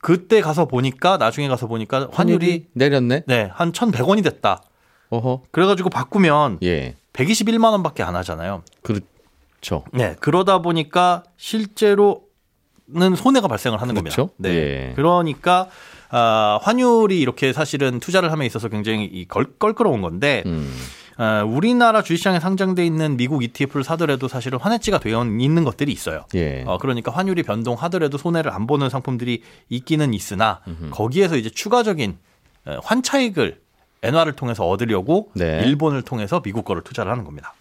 그때 0.00 0.40
가서 0.40 0.66
보니까 0.66 1.16
나중에 1.16 1.48
가서 1.48 1.68
보니까 1.68 2.08
환율이 2.12 2.66
내렸네. 2.72 3.22
네, 3.26 3.48
한 3.52 3.72
1,100원이 3.72 4.24
됐다. 4.24 4.62
어허. 5.10 5.44
그래가지고 5.52 5.90
바꾸면 5.90 6.58
예. 6.64 6.96
121만 7.12 7.70
원밖에 7.70 8.02
안 8.02 8.16
하잖아요. 8.16 8.64
그렇죠. 8.82 9.84
네, 9.92 10.16
그러다 10.18 10.58
보니까 10.58 11.22
실제로는 11.36 12.24
손해가 13.16 13.46
발생을 13.46 13.80
하는 13.80 13.94
그렇죠? 13.94 14.28
겁니다. 14.28 14.34
네, 14.38 14.54
예. 14.54 14.92
그러니까 14.96 15.68
아, 16.10 16.58
환율이 16.62 17.20
이렇게 17.20 17.52
사실은 17.52 18.00
투자를 18.00 18.32
함에 18.32 18.44
있어서 18.44 18.68
굉장히 18.68 19.24
걸, 19.28 19.46
껄끄러운 19.58 20.02
건데. 20.02 20.42
음. 20.46 20.74
어, 21.18 21.44
우리나라 21.46 22.02
주식시장에 22.02 22.40
상장돼 22.40 22.84
있는 22.84 23.16
미국 23.16 23.42
ETF를 23.42 23.84
사더라도 23.84 24.28
사실은 24.28 24.58
환해지가 24.58 25.00
되어 25.00 25.24
있는 25.24 25.64
것들이 25.64 25.92
있어요. 25.92 26.24
예. 26.34 26.64
어, 26.66 26.78
그러니까 26.78 27.10
환율이 27.10 27.42
변동하더라도 27.42 28.18
손해를 28.18 28.52
안 28.52 28.66
보는 28.66 28.88
상품들이 28.88 29.42
있기는 29.68 30.14
있으나 30.14 30.60
음흠. 30.66 30.90
거기에서 30.90 31.36
이제 31.36 31.50
추가적인 31.50 32.18
어, 32.66 32.78
환차익을 32.82 33.60
엔화를 34.02 34.32
통해서 34.32 34.66
얻으려고 34.66 35.30
네. 35.34 35.62
일본을 35.64 36.02
통해서 36.02 36.40
미국 36.40 36.64
거를 36.64 36.82
투자를 36.82 37.12
하는 37.12 37.24
겁니다. 37.24 37.54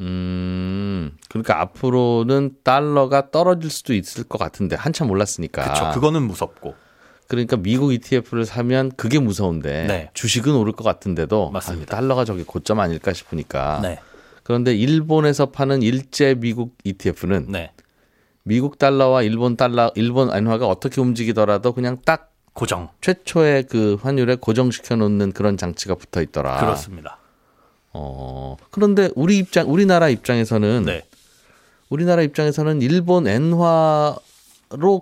음, 0.00 1.12
그러니까 1.28 1.60
앞으로는 1.60 2.56
달러가 2.64 3.30
떨어질 3.30 3.70
수도 3.70 3.94
있을 3.94 4.24
것 4.24 4.38
같은데 4.38 4.74
한참 4.76 5.10
올랐으니까. 5.10 5.62
그렇죠. 5.62 5.90
그거는 5.92 6.22
무섭고. 6.22 6.74
그러니까 7.28 7.56
미국 7.56 7.92
ETF를 7.92 8.44
사면 8.44 8.92
그게 8.96 9.18
무서운데 9.18 9.86
네. 9.86 10.10
주식은 10.14 10.54
오를 10.54 10.72
것 10.72 10.84
같은데도 10.84 11.50
맞습니다. 11.50 11.96
아, 11.96 12.00
달러가 12.00 12.24
저기 12.24 12.44
고점 12.44 12.80
아닐까 12.80 13.12
싶으니까. 13.12 13.80
네. 13.82 13.98
그런데 14.42 14.74
일본에서 14.74 15.46
파는 15.46 15.82
일제 15.82 16.34
미국 16.34 16.76
ETF는 16.84 17.46
네. 17.48 17.72
미국 18.42 18.78
달러와 18.78 19.22
일본 19.22 19.56
달러, 19.56 19.90
일본 19.94 20.30
엔화가 20.34 20.66
어떻게 20.68 21.00
움직이더라도 21.00 21.72
그냥 21.72 21.98
딱 22.04 22.30
고정. 22.52 22.90
최초의 23.00 23.64
그 23.64 23.96
환율에 24.00 24.36
고정시켜 24.36 24.96
놓는 24.96 25.32
그런 25.32 25.56
장치가 25.56 25.94
붙어 25.94 26.20
있더라. 26.22 26.60
그렇습니다. 26.60 27.18
어. 27.92 28.56
그런데 28.70 29.10
우리 29.14 29.38
입장 29.38 29.72
우리나라 29.72 30.10
입장에서는 30.10 30.84
네. 30.84 31.02
우리나라 31.88 32.22
입장에서는 32.22 32.82
일본 32.82 33.26
엔화로 33.26 34.18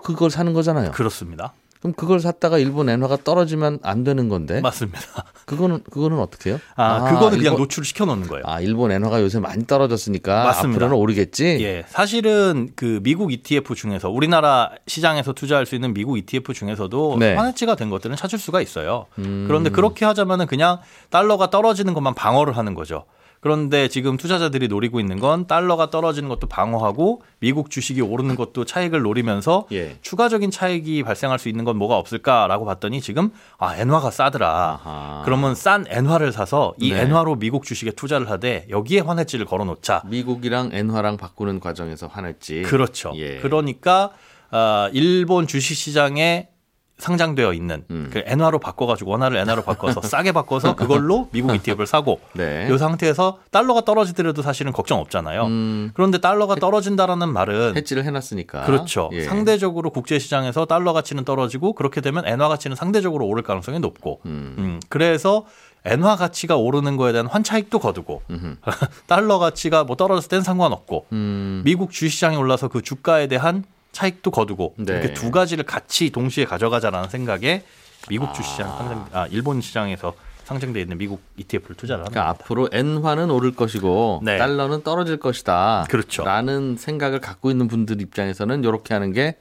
그걸 0.02 0.30
사는 0.30 0.52
거잖아요. 0.52 0.92
그렇습니다. 0.92 1.52
그럼 1.82 1.94
그걸 1.94 2.20
샀다가 2.20 2.58
일본 2.58 2.88
엔화가 2.88 3.18
떨어지면 3.24 3.80
안 3.82 4.04
되는 4.04 4.28
건데. 4.28 4.60
맞습니다. 4.60 5.00
그거는 5.46 5.82
그거는 5.82 6.20
어떻게 6.20 6.50
해요? 6.50 6.60
아, 6.76 6.84
아 6.84 7.12
그거는 7.12 7.38
그냥 7.38 7.56
노출을 7.56 7.84
시켜 7.84 8.04
놓는 8.04 8.28
거예요. 8.28 8.44
아, 8.46 8.60
일본 8.60 8.92
엔화가 8.92 9.20
요새 9.20 9.40
많이 9.40 9.66
떨어졌으니까 9.66 10.44
맞습니다. 10.44 10.76
앞으로는 10.76 10.96
오르겠지. 10.96 11.58
예. 11.60 11.84
사실은 11.88 12.70
그 12.76 13.00
미국 13.02 13.32
ETF 13.32 13.74
중에서 13.74 14.10
우리나라 14.10 14.70
시장에서 14.86 15.32
투자할 15.32 15.66
수 15.66 15.74
있는 15.74 15.92
미국 15.92 16.18
ETF 16.18 16.54
중에서도 16.54 17.16
네. 17.18 17.34
환해치가 17.34 17.74
된 17.74 17.90
것들은 17.90 18.14
찾을 18.14 18.38
수가 18.38 18.60
있어요. 18.60 19.06
음. 19.18 19.46
그런데 19.48 19.68
그렇게 19.68 20.04
하자면은 20.04 20.46
그냥 20.46 20.78
달러가 21.10 21.50
떨어지는 21.50 21.94
것만 21.94 22.14
방어를 22.14 22.56
하는 22.56 22.74
거죠. 22.74 23.06
그런데 23.42 23.88
지금 23.88 24.16
투자자들이 24.16 24.68
노리고 24.68 25.00
있는 25.00 25.18
건 25.18 25.48
달러가 25.48 25.90
떨어지는 25.90 26.28
것도 26.28 26.46
방어하고 26.46 27.22
미국 27.40 27.70
주식이 27.70 28.00
오르는 28.00 28.36
것도 28.36 28.64
차익을 28.64 29.02
노리면서 29.02 29.66
예. 29.72 29.96
추가적인 30.00 30.52
차익이 30.52 31.02
발생할 31.02 31.40
수 31.40 31.48
있는 31.48 31.64
건 31.64 31.76
뭐가 31.76 31.96
없을까라고 31.96 32.64
봤더니 32.64 33.00
지금 33.00 33.32
아 33.58 33.76
엔화가 33.76 34.12
싸더라. 34.12 34.48
아하. 34.48 35.22
그러면 35.24 35.56
싼 35.56 35.84
엔화를 35.88 36.30
사서 36.30 36.74
이 36.78 36.92
네. 36.92 37.00
엔화로 37.00 37.34
미국 37.34 37.64
주식에 37.64 37.90
투자를 37.90 38.30
하되 38.30 38.66
여기에 38.70 39.00
환해지를 39.00 39.44
걸어놓자. 39.44 40.02
미국이랑 40.06 40.70
엔화랑 40.72 41.16
바꾸는 41.16 41.58
과정에서 41.58 42.06
환해지. 42.06 42.62
그렇죠. 42.62 43.12
예. 43.16 43.38
그러니까 43.38 44.10
어, 44.52 44.88
일본 44.92 45.48
주식 45.48 45.74
시장에 45.74 46.51
상장되어 46.98 47.52
있는 47.52 47.84
음. 47.90 48.10
그 48.12 48.22
엔화로 48.24 48.58
바꿔가지고 48.60 49.10
원화를 49.10 49.36
엔화로 49.38 49.62
바꿔서 49.62 50.00
싸게 50.06 50.32
바꿔서 50.32 50.76
그걸로 50.76 51.28
미국 51.32 51.54
ETF를 51.54 51.86
사고 51.86 52.20
네. 52.34 52.68
이 52.72 52.78
상태에서 52.78 53.38
달러가 53.50 53.80
떨어지더라도 53.80 54.42
사실은 54.42 54.72
걱정 54.72 55.00
없잖아요. 55.00 55.44
음. 55.46 55.90
그런데 55.94 56.18
달러가 56.18 56.54
떨어진다라는 56.54 57.32
말은 57.32 57.76
해지를 57.76 58.04
해놨으니까 58.04 58.62
그렇죠. 58.64 59.10
예. 59.12 59.22
상대적으로 59.22 59.90
국제 59.90 60.18
시장에서 60.18 60.64
달러 60.64 60.92
가치는 60.92 61.24
떨어지고 61.24 61.72
그렇게 61.72 62.00
되면 62.00 62.26
엔화 62.26 62.48
가치는 62.48 62.76
상대적으로 62.76 63.26
오를 63.26 63.42
가능성이 63.42 63.80
높고 63.80 64.20
음. 64.26 64.54
음. 64.58 64.80
그래서 64.88 65.44
엔화 65.84 66.14
가치가 66.16 66.56
오르는 66.56 66.96
거에 66.96 67.10
대한 67.10 67.26
환차익도 67.26 67.80
거두고 67.80 68.22
달러 69.08 69.40
가치가 69.40 69.82
뭐 69.82 69.96
떨어졌을 69.96 70.28
땐 70.28 70.42
상관없고 70.42 71.06
음. 71.10 71.62
미국 71.64 71.90
주식시장에 71.90 72.36
올라서 72.36 72.68
그 72.68 72.82
주가에 72.82 73.26
대한 73.26 73.64
차익도 73.92 74.30
거두고 74.30 74.74
네. 74.78 74.92
이렇게 74.94 75.14
두 75.14 75.30
가지를 75.30 75.64
같이 75.64 76.10
동시에 76.10 76.44
가져가자라는 76.44 77.08
생각에 77.08 77.62
미국 78.08 78.30
아. 78.30 78.32
주시장 78.32 78.76
상장 78.76 79.08
아 79.12 79.26
일본 79.30 79.60
시장에서 79.60 80.14
상장돼 80.44 80.80
있는 80.80 80.98
미국 80.98 81.22
ETF를 81.36 81.76
투자를 81.76 82.04
그러니까 82.04 82.26
합니다. 82.28 82.44
앞으로 82.44 82.68
엔화는 82.72 83.30
오를 83.30 83.54
것이고 83.54 84.22
네. 84.24 84.38
달러는 84.38 84.82
떨어질 84.82 85.18
것이다. 85.18 85.86
그렇죠. 85.88 86.24
라는 86.24 86.76
생각을 86.76 87.20
갖고 87.20 87.50
있는 87.50 87.68
분들 87.68 88.00
입장에서는 88.00 88.64
이렇게 88.64 88.92
하는 88.92 89.12
게 89.12 89.36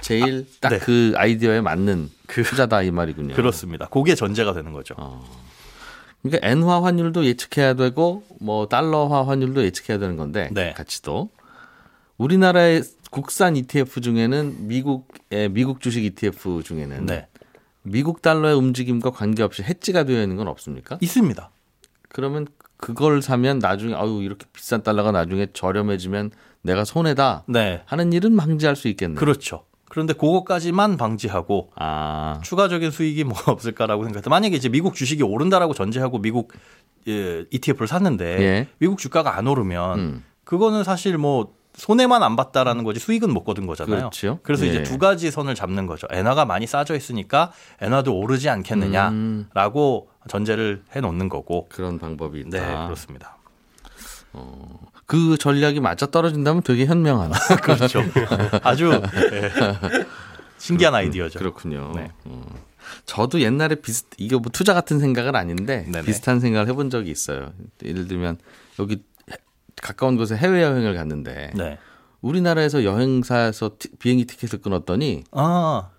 제일 0.00 0.46
아, 0.62 0.68
딱그 0.68 1.12
네. 1.14 1.18
아이디어에 1.18 1.60
맞는 1.60 2.10
그, 2.26 2.42
투자다 2.42 2.82
이 2.82 2.90
말이군요. 2.90 3.34
그렇습니다. 3.34 3.86
그게 3.86 4.14
전제가 4.14 4.52
되는 4.52 4.72
거죠. 4.72 4.94
어. 4.98 5.24
그러니까 6.22 6.46
엔화 6.46 6.84
환율도 6.84 7.24
예측해야 7.24 7.74
되고 7.74 8.22
뭐 8.40 8.68
달러화 8.68 9.26
환율도 9.26 9.64
예측해야 9.64 9.98
되는 9.98 10.16
건데 10.16 10.48
네. 10.52 10.72
가치도 10.74 11.30
우리나라의 12.18 12.82
국산 13.10 13.56
ETF 13.56 14.00
중에는 14.00 14.68
미국의 14.68 15.48
미국 15.50 15.80
주식 15.80 16.04
ETF 16.04 16.62
중에는 16.62 17.06
네. 17.06 17.26
미국 17.82 18.22
달러의 18.22 18.54
움직임과 18.56 19.10
관계없이 19.10 19.62
해지가 19.62 20.04
되어 20.04 20.22
있는 20.22 20.36
건 20.36 20.48
없습니까? 20.48 20.98
있습니다. 21.00 21.50
그러면 22.08 22.46
그걸 22.76 23.22
사면 23.22 23.58
나중에 23.58 23.94
아유 23.94 24.20
이렇게 24.22 24.46
비싼 24.52 24.82
달러가 24.82 25.12
나중에 25.12 25.48
저렴해지면 25.52 26.30
내가 26.62 26.84
손해다 26.84 27.44
네. 27.48 27.82
하는 27.86 28.12
일은 28.12 28.36
방지할 28.36 28.76
수 28.76 28.88
있겠네요. 28.88 29.18
그렇죠. 29.18 29.64
그런데 29.88 30.12
그것까지만 30.12 30.96
방지하고 30.96 31.72
아. 31.74 32.40
추가적인 32.44 32.92
수익이 32.92 33.24
뭐가 33.24 33.50
없을까라고 33.50 34.04
생각해 34.04 34.28
만약에 34.28 34.54
이제 34.54 34.68
미국 34.68 34.94
주식이 34.94 35.22
오른다라고 35.22 35.74
전제하고 35.74 36.18
미국 36.18 36.52
예, 37.08 37.44
ETF를 37.50 37.88
샀는데 37.88 38.24
예. 38.40 38.68
미국 38.78 38.98
주가가 38.98 39.36
안 39.36 39.48
오르면 39.48 39.98
음. 39.98 40.24
그거는 40.44 40.84
사실 40.84 41.18
뭐 41.18 41.54
손해만 41.74 42.22
안 42.22 42.36
봤다라는 42.36 42.84
거지 42.84 43.00
수익은 43.00 43.32
못 43.32 43.44
거둔 43.44 43.66
거잖아요. 43.66 43.96
그렇죠. 43.98 44.38
그래서 44.42 44.66
예. 44.66 44.70
이제 44.70 44.82
두 44.82 44.98
가지 44.98 45.30
선을 45.30 45.54
잡는 45.54 45.86
거죠. 45.86 46.06
엔화가 46.10 46.44
많이 46.44 46.66
싸져 46.66 46.96
있으니까 46.96 47.52
엔화도 47.80 48.16
오르지 48.16 48.48
않겠느냐라고 48.48 50.08
음. 50.10 50.28
전제를 50.28 50.82
해 50.94 51.00
놓는 51.00 51.28
거고 51.28 51.68
그런 51.68 51.98
방법이 51.98 52.40
있다. 52.40 52.48
네, 52.50 52.86
그렇습니다. 52.86 53.38
어, 54.32 54.80
그 55.06 55.36
전략이 55.38 55.80
맞아 55.80 56.06
떨어진다면 56.06 56.62
되게 56.62 56.86
현명하다. 56.86 57.56
그렇죠. 57.62 58.02
아주 58.62 58.90
네. 59.30 59.50
신기한 60.58 60.94
아이디어죠. 60.94 61.38
그렇군요. 61.38 61.92
네. 61.96 62.10
어. 62.24 62.44
저도 63.06 63.40
옛날에 63.40 63.76
비슷 63.76 64.06
이게 64.18 64.36
뭐 64.36 64.50
투자 64.52 64.74
같은 64.74 64.98
생각은 64.98 65.36
아닌데 65.36 65.84
네네. 65.90 66.04
비슷한 66.04 66.40
생각을 66.40 66.68
해본 66.68 66.90
적이 66.90 67.10
있어요. 67.10 67.52
예를 67.84 68.08
들면 68.08 68.38
여기 68.78 69.02
가까운 69.80 70.16
곳에 70.16 70.36
해외 70.36 70.62
여행을 70.62 70.94
갔는데 70.94 71.52
네. 71.54 71.78
우리나라에서 72.20 72.84
여행사에서 72.84 73.76
티, 73.78 73.88
비행기 73.96 74.26
티켓을 74.26 74.60
끊었더니 74.60 75.24
아. 75.32 75.90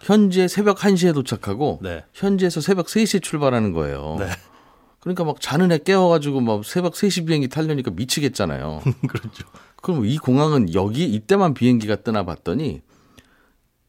현지에 0.00 0.48
새벽 0.48 0.78
1시에 0.78 1.12
도착하고 1.12 1.80
네. 1.82 2.04
현지에서 2.14 2.60
새벽 2.60 2.86
3시에 2.86 3.22
출발하는 3.22 3.72
거예요. 3.72 4.16
네. 4.18 4.26
그러니까 5.00 5.24
막 5.24 5.40
자는 5.40 5.72
애 5.72 5.78
깨워가지고 5.78 6.40
막 6.40 6.64
새벽 6.64 6.94
3시 6.94 7.26
비행기 7.26 7.48
타려니까 7.48 7.90
미치겠잖아요. 7.90 8.82
그렇죠. 9.08 9.46
그럼 9.76 10.06
이 10.06 10.18
공항은 10.18 10.74
여기 10.74 11.04
이때만 11.04 11.54
비행기가 11.54 11.96
뜨나 11.96 12.24
봤더니 12.24 12.82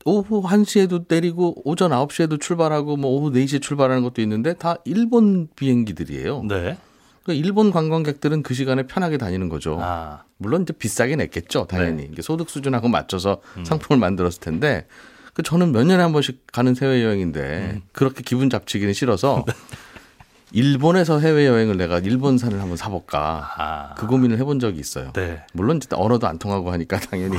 오후 0.05 0.41
1시에도 0.41 1.05
내리고 1.07 1.61
오전 1.63 1.91
9시에도 1.91 2.39
출발하고 2.39 2.97
뭐 2.97 3.11
오후 3.11 3.31
4시에 3.31 3.61
출발하는 3.61 4.03
것도 4.03 4.21
있는데 4.21 4.53
다 4.53 4.77
일본 4.85 5.47
비행기들이에요. 5.55 6.43
네. 6.43 6.77
그러니까 7.23 7.45
일본 7.45 7.71
관광객들은 7.71 8.43
그 8.43 8.53
시간에 8.53 8.83
편하게 8.83 9.17
다니는 9.17 9.49
거죠. 9.49 9.77
아. 9.81 10.23
물론 10.37 10.63
이제 10.63 10.73
비싸게 10.73 11.15
냈겠죠, 11.15 11.67
당연히. 11.67 12.09
네. 12.09 12.21
소득 12.21 12.49
수준하고 12.49 12.87
맞춰서 12.87 13.41
음. 13.57 13.65
상품을 13.65 13.99
만들었을 13.99 14.39
텐데 14.39 14.87
그 15.33 15.43
저는 15.43 15.71
몇 15.71 15.85
년에 15.85 16.01
한 16.01 16.11
번씩 16.11 16.47
가는 16.51 16.75
해외 16.81 17.03
여행인데 17.03 17.71
음. 17.75 17.81
그렇게 17.91 18.23
기분 18.23 18.49
잡치기는 18.49 18.93
싫어서 18.93 19.45
일본에서 20.51 21.19
해외 21.19 21.47
여행을 21.47 21.77
내가 21.77 21.99
일본산을 21.99 22.59
한번 22.59 22.75
사볼까 22.75 23.53
아. 23.57 23.95
그 23.95 24.07
고민을 24.07 24.37
해본 24.39 24.59
적이 24.59 24.79
있어요. 24.79 25.13
네. 25.13 25.45
물론 25.53 25.79
언어도 25.91 26.27
안 26.27 26.39
통하고 26.39 26.71
하니까 26.71 26.99
당연히 27.09 27.37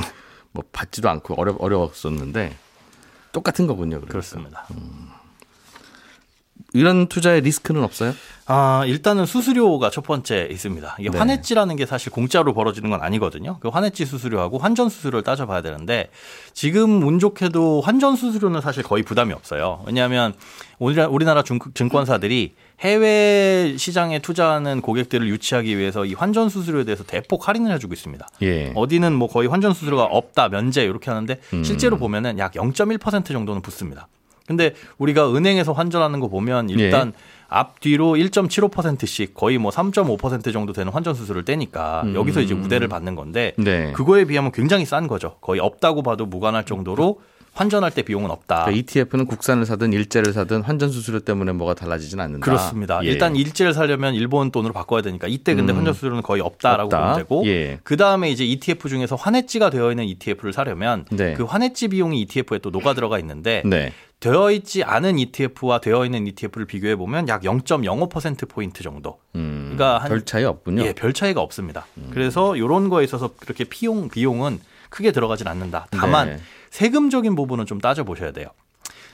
뭐 0.51 0.63
받지도 0.71 1.09
않고 1.09 1.35
어려 1.35 1.55
어려웠었는데 1.59 2.55
똑같은 3.31 3.67
거군요. 3.67 3.97
그러니까. 3.97 4.11
그렇습니다 4.11 4.65
음. 4.71 5.09
이런 6.73 7.07
투자의 7.07 7.41
리스크는 7.41 7.83
없어요? 7.83 8.13
아, 8.45 8.83
일단은 8.87 9.25
수수료가 9.25 9.89
첫 9.91 10.01
번째 10.01 10.47
있습니다. 10.51 10.97
이게 10.99 11.09
네. 11.09 11.17
환해지라는 11.17 11.75
게 11.75 11.85
사실 11.85 12.11
공짜로 12.11 12.53
벌어지는 12.53 12.89
건 12.89 13.01
아니거든요. 13.01 13.57
그 13.59 13.69
환해지 13.69 14.05
수수료하고 14.05 14.57
환전 14.57 14.89
수수료를 14.89 15.23
따져봐야 15.23 15.61
되는데 15.61 16.09
지금 16.53 17.03
운 17.03 17.19
좋게도 17.19 17.81
환전 17.81 18.15
수수료는 18.15 18.59
사실 18.61 18.83
거의 18.83 19.03
부담이 19.03 19.33
없어요. 19.33 19.83
왜냐하면 19.85 20.33
우리나라 20.79 21.43
증권사들이 21.43 22.53
해외 22.79 23.75
시장에 23.77 24.19
투자하는 24.19 24.81
고객들을 24.81 25.27
유치하기 25.27 25.77
위해서 25.77 26.05
이 26.05 26.15
환전 26.15 26.49
수수료에 26.49 26.83
대해서 26.83 27.03
대폭 27.03 27.47
할인을 27.47 27.71
해주고 27.73 27.93
있습니다. 27.93 28.27
예. 28.41 28.73
어디는 28.75 29.13
뭐 29.13 29.29
거의 29.29 29.47
환전 29.47 29.73
수수료가 29.73 30.03
없다 30.05 30.49
면제 30.49 30.83
이렇게 30.83 31.11
하는데 31.11 31.39
음. 31.53 31.63
실제로 31.63 31.97
보면은 31.97 32.39
약 32.39 32.53
0.1% 32.53 33.27
정도는 33.27 33.61
붙습니다. 33.61 34.07
근데 34.47 34.73
우리가 34.97 35.33
은행에서 35.33 35.71
환전하는 35.71 36.19
거 36.19 36.27
보면 36.27 36.69
일단 36.69 37.13
예. 37.15 37.43
앞뒤로 37.47 38.13
1.75%씩 38.13 39.33
거의 39.33 39.57
뭐 39.57 39.71
3.5% 39.71 40.51
정도 40.51 40.73
되는 40.73 40.91
환전 40.91 41.13
수수료를 41.13 41.45
떼니까 41.45 42.01
음. 42.05 42.15
여기서 42.15 42.41
이제 42.41 42.53
우대를 42.53 42.87
받는 42.87 43.15
건데 43.15 43.53
네. 43.57 43.91
그거에 43.91 44.25
비하면 44.25 44.51
굉장히 44.51 44.85
싼 44.85 45.07
거죠. 45.07 45.37
거의 45.39 45.59
없다고 45.59 46.01
봐도 46.01 46.25
무관할 46.25 46.65
정도로 46.65 47.19
환전할 47.53 47.91
때 47.91 48.01
비용은 48.01 48.31
없다. 48.31 48.65
그러니까 48.65 48.79
ETF는 48.79 49.27
국산을 49.27 49.65
사든 49.65 49.93
일제를 49.93 50.33
사든 50.33 50.61
환전 50.61 50.91
수수료 50.91 51.19
때문에 51.19 51.51
뭐가 51.51 51.75
달라지진 51.75 52.19
않는다. 52.19 52.43
그렇습니다. 52.43 52.99
예. 53.03 53.07
일단 53.07 53.35
일제를 53.35 53.73
사려면 53.73 54.15
일본 54.15 54.51
돈으로 54.51 54.73
바꿔야 54.73 55.01
되니까 55.01 55.27
이때 55.27 55.53
근데 55.53 55.71
음. 55.71 55.77
환전 55.77 55.93
수수료는 55.93 56.23
거의 56.23 56.41
없다라고 56.41 56.83
없다. 56.85 56.99
보면 56.99 57.17
되고 57.17 57.43
예. 57.45 57.79
그 57.83 57.95
다음에 57.95 58.31
이제 58.31 58.43
ETF 58.43 58.89
중에서 58.89 59.15
환해지가 59.15 59.69
되어 59.69 59.91
있는 59.91 60.05
ETF를 60.05 60.51
사려면 60.51 61.05
네. 61.11 61.33
그 61.33 61.43
환해지 61.43 61.89
비용이 61.89 62.21
ETF에 62.21 62.57
또 62.59 62.71
녹아 62.71 62.95
들어가 62.95 63.19
있는데 63.19 63.61
네. 63.65 63.93
되어 64.19 64.51
있지 64.51 64.83
않은 64.83 65.19
ETF와 65.19 65.79
되어 65.79 66.05
있는 66.05 66.25
ETF를 66.27 66.65
비교해 66.65 66.95
보면 66.95 67.27
약 67.27 67.41
0.05% 67.41 68.47
포인트 68.47 68.81
정도. 68.81 69.19
음, 69.35 69.73
그러니까 69.75 69.99
한, 69.99 70.07
별 70.07 70.23
차이 70.23 70.45
없군요. 70.45 70.83
예, 70.85 70.93
별 70.93 71.11
차이가 71.11 71.41
없습니다. 71.41 71.85
음. 71.97 72.09
그래서 72.11 72.55
이런 72.55 72.89
거에 72.89 73.03
있어서 73.03 73.31
그렇게 73.37 73.65
비용 73.65 74.07
비용은 74.07 74.59
크게 74.89 75.11
들어가진 75.11 75.47
않는다. 75.47 75.87
다만 75.91 76.27
네. 76.29 76.39
세금적인 76.73 77.35
부분은 77.35 77.67
좀 77.67 77.79
따져 77.79 78.03
보셔야 78.03 78.31
돼요. 78.31 78.47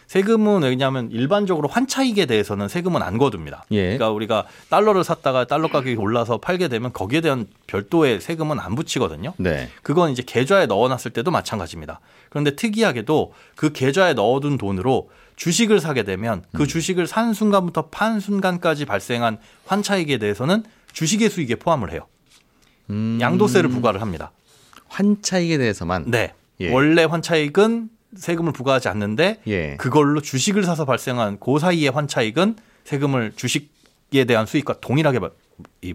세금은 0.07 0.63
왜냐하면 0.63 1.11
일반적으로 1.11 1.67
환차익에 1.67 2.25
대해서는 2.25 2.69
세금은 2.69 3.03
안 3.03 3.17
거둡니다. 3.17 3.65
예. 3.71 3.83
그러니까 3.83 4.09
우리가 4.09 4.47
달러를 4.69 5.03
샀다가 5.03 5.45
달러 5.45 5.67
가격이 5.67 5.95
올라서 5.97 6.37
팔게 6.37 6.69
되면 6.69 6.93
거기에 6.93 7.21
대한 7.21 7.47
별도의 7.67 8.21
세금은 8.21 8.59
안 8.59 8.75
붙이거든요. 8.75 9.33
네. 9.37 9.69
그건 9.83 10.09
이제 10.11 10.23
계좌에 10.25 10.65
넣어놨을 10.67 11.11
때도 11.13 11.31
마찬가지입니다. 11.31 11.99
그런데 12.29 12.55
특이하게도 12.55 13.33
그 13.55 13.71
계좌에 13.73 14.13
넣어둔 14.13 14.57
돈으로 14.57 15.09
주식을 15.35 15.81
사게 15.81 16.03
되면 16.03 16.43
그 16.53 16.63
음. 16.63 16.67
주식을 16.67 17.07
산 17.07 17.33
순간부터 17.33 17.89
판 17.89 18.21
순간까지 18.21 18.85
발생한 18.85 19.37
환차익에 19.67 20.17
대해서는 20.17 20.63
주식의 20.93 21.29
수익에 21.29 21.55
포함을 21.55 21.91
해요. 21.91 22.07
음. 22.89 23.19
양도세를 23.21 23.69
부과를 23.69 24.01
합니다. 24.01 24.31
환차익에 24.87 25.57
대해서만? 25.57 26.09
네. 26.09 26.33
예. 26.61 26.71
원래 26.71 27.03
환차익은 27.03 27.89
세금을 28.15 28.53
부과하지 28.53 28.89
않는데 28.89 29.41
예. 29.47 29.75
그걸로 29.77 30.21
주식을 30.21 30.63
사서 30.63 30.85
발생한 30.85 31.39
그 31.39 31.59
사이의 31.59 31.91
환차익은 31.91 32.55
세금을 32.83 33.33
주식에 33.35 34.25
대한 34.25 34.45
수익과 34.45 34.79
동일하게 34.81 35.19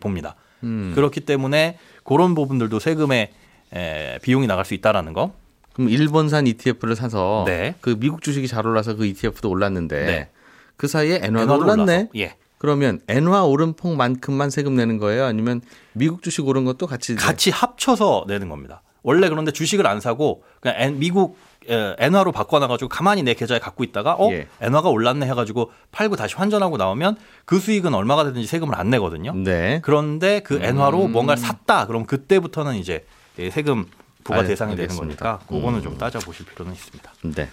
봅니다. 0.00 0.36
음. 0.62 0.92
그렇기 0.94 1.20
때문에 1.20 1.78
그런 2.04 2.34
부분들도 2.34 2.78
세금에 2.78 3.32
에, 3.74 4.18
비용이 4.22 4.46
나갈 4.46 4.64
수 4.64 4.74
있다라는 4.74 5.12
거. 5.12 5.34
그럼 5.72 5.88
일본산 5.88 6.46
ETF를 6.46 6.94
사서 6.94 7.44
네. 7.46 7.74
그 7.80 7.96
미국 7.98 8.22
주식이 8.22 8.46
잘 8.46 8.66
올라서 8.66 8.94
그 8.94 9.06
ETF도 9.06 9.50
올랐는데 9.50 10.06
네. 10.06 10.30
그 10.76 10.86
사이에 10.86 11.20
엔화가 11.22 11.56
올랐네. 11.56 12.10
예. 12.16 12.36
그러면 12.58 13.00
엔화 13.08 13.44
오른 13.44 13.74
폭만큼만 13.74 14.50
세금 14.50 14.76
내는 14.76 14.98
거예요? 14.98 15.24
아니면 15.24 15.60
미국 15.92 16.22
주식 16.22 16.46
오른 16.46 16.64
것도 16.64 16.86
같이 16.86 17.14
같이 17.16 17.50
합쳐서 17.50 18.24
내는 18.28 18.48
겁니다. 18.48 18.82
원래 19.04 19.28
그런데 19.28 19.52
주식을 19.52 19.86
안 19.86 20.00
사고 20.00 20.42
그냥 20.60 20.98
미국 20.98 21.38
엔화로 21.68 22.32
바꿔놔가지고 22.32 22.88
가만히 22.88 23.22
내 23.22 23.34
계좌에 23.34 23.58
갖고 23.58 23.84
있다가 23.84 24.14
어 24.14 24.30
예. 24.32 24.48
엔화가 24.60 24.88
올랐네 24.88 25.26
해가지고 25.26 25.70
팔고 25.92 26.16
다시 26.16 26.34
환전하고 26.34 26.76
나오면 26.76 27.16
그 27.44 27.60
수익은 27.60 27.94
얼마가 27.94 28.24
되든지 28.24 28.46
세금을 28.46 28.74
안 28.74 28.90
내거든요. 28.90 29.32
네. 29.34 29.80
그런데 29.82 30.40
그 30.40 30.58
엔화로 30.60 31.04
음. 31.04 31.12
뭔가를 31.12 31.40
샀다 31.40 31.86
그럼 31.86 32.06
그때부터는 32.06 32.76
이제 32.76 33.06
세금 33.52 33.84
부과 34.24 34.40
알, 34.40 34.46
대상이 34.46 34.72
알겠습니다. 34.72 35.04
되는 35.04 35.16
거니까 35.16 35.38
그거는 35.46 35.78
음. 35.78 35.82
좀 35.82 35.98
따져보실 35.98 36.46
필요는 36.46 36.72
있습니다. 36.72 37.12
네. 37.36 37.48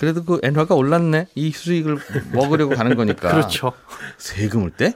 그래도 0.00 0.24
그 0.24 0.40
엔화가 0.42 0.74
올랐네. 0.74 1.26
이 1.34 1.50
수익을 1.50 1.98
먹으려고 2.32 2.74
가는 2.74 2.96
거니까. 2.96 3.28
그렇죠. 3.36 3.72
세금을 4.16 4.70
떼? 4.70 4.94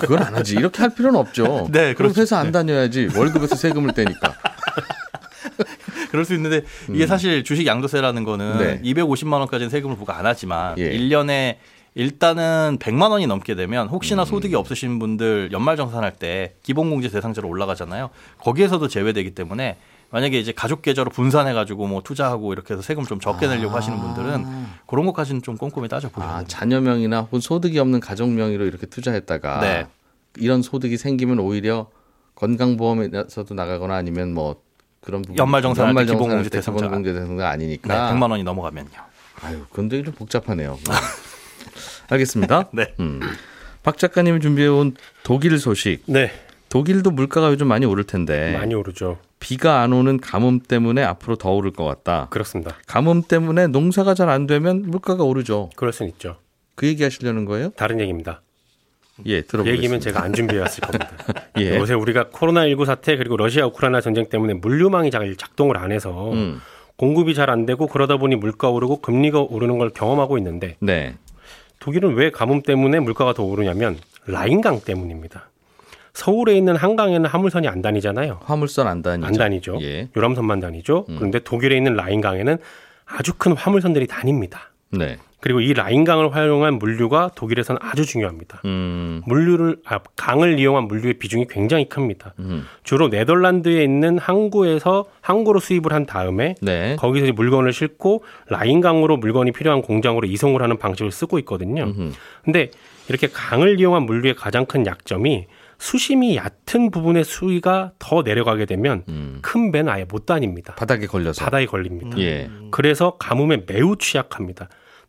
그건 0.00 0.24
안 0.24 0.34
하지. 0.34 0.56
이렇게 0.56 0.82
할 0.82 0.92
필요는 0.92 1.20
없죠. 1.20 1.68
네, 1.70 1.94
그럼 1.94 2.12
그렇죠. 2.12 2.22
회사 2.22 2.38
안 2.38 2.50
다녀야지. 2.50 3.10
월급에서 3.16 3.54
세금을 3.54 3.94
떼니까. 3.94 4.34
그럴 6.10 6.24
수 6.24 6.34
있는데 6.34 6.62
이게 6.88 7.04
음. 7.04 7.06
사실 7.06 7.44
주식 7.44 7.66
양도세라는 7.66 8.24
거는 8.24 8.58
네. 8.58 8.80
250만 8.82 9.34
원까지는 9.34 9.70
세금을 9.70 9.96
부과 9.96 10.18
안 10.18 10.26
하지만 10.26 10.78
예. 10.78 10.90
1년에 10.90 11.56
일단은 11.94 12.78
100만 12.80 13.10
원이 13.10 13.26
넘게 13.26 13.54
되면 13.54 13.88
혹시나 13.88 14.22
음. 14.22 14.26
소득이 14.26 14.54
없으신 14.54 14.98
분들 14.98 15.50
연말정산할 15.52 16.12
때 16.12 16.54
기본공제 16.62 17.08
대상자로 17.08 17.48
올라가잖아요. 17.48 18.10
거기에서도 18.38 18.86
제외되기 18.86 19.34
때문에 19.34 19.76
만약에 20.10 20.38
이제 20.38 20.52
가족 20.52 20.82
계좌로 20.82 21.10
분산해 21.10 21.52
가지고 21.52 21.86
뭐 21.86 22.02
투자하고 22.02 22.52
이렇게 22.52 22.74
해서 22.74 22.82
세금 22.82 23.04
좀 23.04 23.20
적게 23.20 23.46
내려고 23.46 23.74
아. 23.74 23.78
하시는 23.78 23.98
분들은 23.98 24.46
그런 24.86 25.06
것까지는 25.06 25.42
좀 25.42 25.56
꼼꼼히 25.56 25.88
따져 25.88 26.08
보셔야 26.08 26.30
아, 26.30 26.44
자녀명이나 26.44 27.22
혹은 27.22 27.40
소득이 27.40 27.78
없는 27.78 28.00
가족 28.00 28.30
명의로 28.30 28.64
이렇게 28.64 28.86
투자했다가 28.86 29.60
네. 29.60 29.86
이런 30.36 30.62
소득이 30.62 30.96
생기면 30.96 31.40
오히려 31.40 31.88
건강보험에서도 32.38 33.52
나가거나 33.54 33.94
아니면 33.96 34.32
뭐 34.32 34.62
그런 35.00 35.22
부분 35.22 35.36
연말정산 35.38 35.88
연말 35.88 36.06
기본공제 36.06 36.50
대상자 36.50 36.78
기본공제 36.84 37.12
대상자 37.12 37.48
아니니까 37.48 38.12
네, 38.12 38.16
100만 38.18 38.30
원이 38.30 38.44
넘어가면요. 38.44 38.90
아유, 39.42 39.64
근데 39.72 40.02
좀 40.04 40.14
복잡하네요. 40.14 40.78
알겠습니다. 42.10 42.68
네. 42.72 42.94
음. 43.00 43.20
박 43.82 43.98
작가님이 43.98 44.40
준비해 44.40 44.68
온 44.68 44.94
독일 45.24 45.58
소식. 45.58 46.02
네. 46.06 46.30
독일도 46.68 47.10
물가가 47.10 47.50
요즘 47.50 47.66
많이 47.66 47.86
오를 47.86 48.04
텐데. 48.04 48.52
많이 48.56 48.74
오르죠. 48.74 49.18
비가 49.40 49.80
안 49.80 49.92
오는 49.92 50.18
가뭄 50.20 50.60
때문에 50.60 51.02
앞으로 51.02 51.36
더 51.36 51.50
오를 51.52 51.72
것 51.72 51.84
같다. 51.84 52.26
그렇습니다. 52.30 52.76
가뭄 52.86 53.22
때문에 53.22 53.68
농사가 53.68 54.14
잘 54.14 54.28
안 54.28 54.46
되면 54.46 54.82
물가가 54.82 55.24
오르죠. 55.24 55.70
그럴 55.76 55.92
수는 55.92 56.10
있죠. 56.12 56.36
그 56.74 56.86
얘기 56.86 57.02
하시려는 57.02 57.44
거예요? 57.46 57.70
다른 57.76 58.00
얘기입니다. 58.00 58.42
예, 59.26 59.42
들어보겠습니다. 59.42 59.64
그 59.64 59.70
얘기면 59.76 60.00
제가 60.00 60.22
안 60.22 60.32
준비해 60.32 60.60
왔을 60.60 60.80
겁니다. 60.80 61.10
예. 61.60 61.76
요새 61.76 61.94
우리가 61.94 62.24
코로나19 62.26 62.84
사태 62.84 63.16
그리고 63.16 63.36
러시아 63.36 63.66
우크라이나 63.66 64.00
전쟁 64.00 64.28
때문에 64.28 64.54
물류망이 64.54 65.10
잘 65.10 65.34
작동을 65.36 65.76
안 65.76 65.92
해서 65.92 66.32
음. 66.32 66.60
공급이 66.96 67.34
잘 67.34 67.50
안 67.50 67.64
되고 67.66 67.86
그러다 67.86 68.16
보니 68.16 68.36
물가 68.36 68.68
오르고 68.68 69.00
금리가 69.00 69.40
오르는 69.40 69.78
걸 69.78 69.90
경험하고 69.90 70.36
있는데 70.38 70.76
네. 70.80 71.14
독일은 71.80 72.14
왜 72.14 72.30
가뭄 72.30 72.62
때문에 72.62 73.00
물가가 73.00 73.32
더 73.32 73.44
오르냐면 73.44 73.96
라인강 74.26 74.80
때문입니다. 74.84 75.48
서울에 76.12 76.56
있는 76.56 76.74
한강에는 76.74 77.26
화물선이 77.26 77.68
안 77.68 77.80
다니잖아요. 77.80 78.40
화물선 78.42 78.88
안 78.88 79.02
다니죠. 79.02 79.26
안 79.26 79.32
다니죠. 79.34 79.78
예. 79.82 80.08
유람선만 80.16 80.58
다니죠. 80.58 81.06
음. 81.08 81.16
그런데 81.16 81.38
독일에 81.38 81.76
있는 81.76 81.94
라인강에는 81.94 82.58
아주 83.06 83.34
큰 83.38 83.52
화물선들이 83.52 84.08
다닙니다. 84.08 84.72
네. 84.90 85.18
그리고 85.40 85.60
이 85.60 85.72
라인강을 85.72 86.34
활용한 86.34 86.78
물류가 86.78 87.30
독일에서는 87.34 87.80
아주 87.82 88.04
중요합니다. 88.04 88.60
음. 88.64 89.22
물류를 89.26 89.76
아, 89.86 90.00
강을 90.16 90.58
이용한 90.58 90.88
물류의 90.88 91.14
비중이 91.14 91.46
굉장히 91.48 91.88
큽니다. 91.88 92.34
음. 92.40 92.66
주로 92.82 93.08
네덜란드에 93.08 93.84
있는 93.84 94.18
항구에서 94.18 95.06
항구로 95.20 95.60
수입을 95.60 95.92
한 95.92 96.06
다음에 96.06 96.56
네. 96.60 96.96
거기서 96.98 97.32
물건을 97.32 97.72
싣고 97.72 98.24
라인강으로 98.48 99.16
물건이 99.18 99.52
필요한 99.52 99.82
공장으로 99.82 100.26
이송을 100.26 100.60
하는 100.60 100.76
방식을 100.76 101.12
쓰고 101.12 101.38
있거든요. 101.40 101.84
음흠. 101.84 102.12
근데 102.44 102.70
이렇게 103.08 103.28
강을 103.28 103.78
이용한 103.80 104.04
물류의 104.04 104.34
가장 104.34 104.66
큰 104.66 104.86
약점이 104.86 105.46
수심이 105.78 106.36
얕은 106.36 106.90
부분의 106.90 107.24
수위가 107.24 107.92
더 107.98 108.22
내려가게 108.22 108.66
되면 108.66 109.04
음. 109.08 109.38
큰 109.42 109.70
배는 109.70 109.90
아예 109.90 110.04
못 110.04 110.26
다닙니다. 110.26 110.74
바닥에 110.74 111.06
걸려서 111.06 111.44
바닥에 111.44 111.66
걸립니다. 111.66 112.18
예. 112.18 112.50
그래서 112.70 113.16
가뭄에 113.18 113.62
매우 113.66 113.96
취약합니다. 113.96 114.68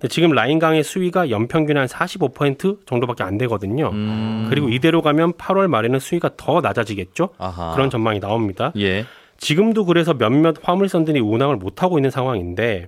지금 0.10 0.32
라인강의 0.32 0.84
수위가 0.84 1.30
연평균 1.30 1.78
한 1.78 1.88
45% 1.88 2.86
정도밖에 2.86 3.24
안 3.24 3.38
되거든요. 3.40 3.90
음. 3.90 4.48
그리고 4.50 4.70
이대로 4.70 5.02
가면 5.02 5.34
8월 5.34 5.68
말에는 5.68 6.00
수위가 6.00 6.32
더 6.38 6.62
낮아지겠죠. 6.62 7.30
아하. 7.38 7.74
그런 7.74 7.90
전망이 7.90 8.20
나옵니다. 8.20 8.72
예. 8.78 9.06
지금도 9.38 9.86
그래서 9.86 10.14
몇몇 10.14 10.56
화물선들이 10.62 11.20
운항을 11.20 11.58
못 11.58 11.82
하고 11.84 11.98
있는 11.98 12.12
상황인데 12.12 12.88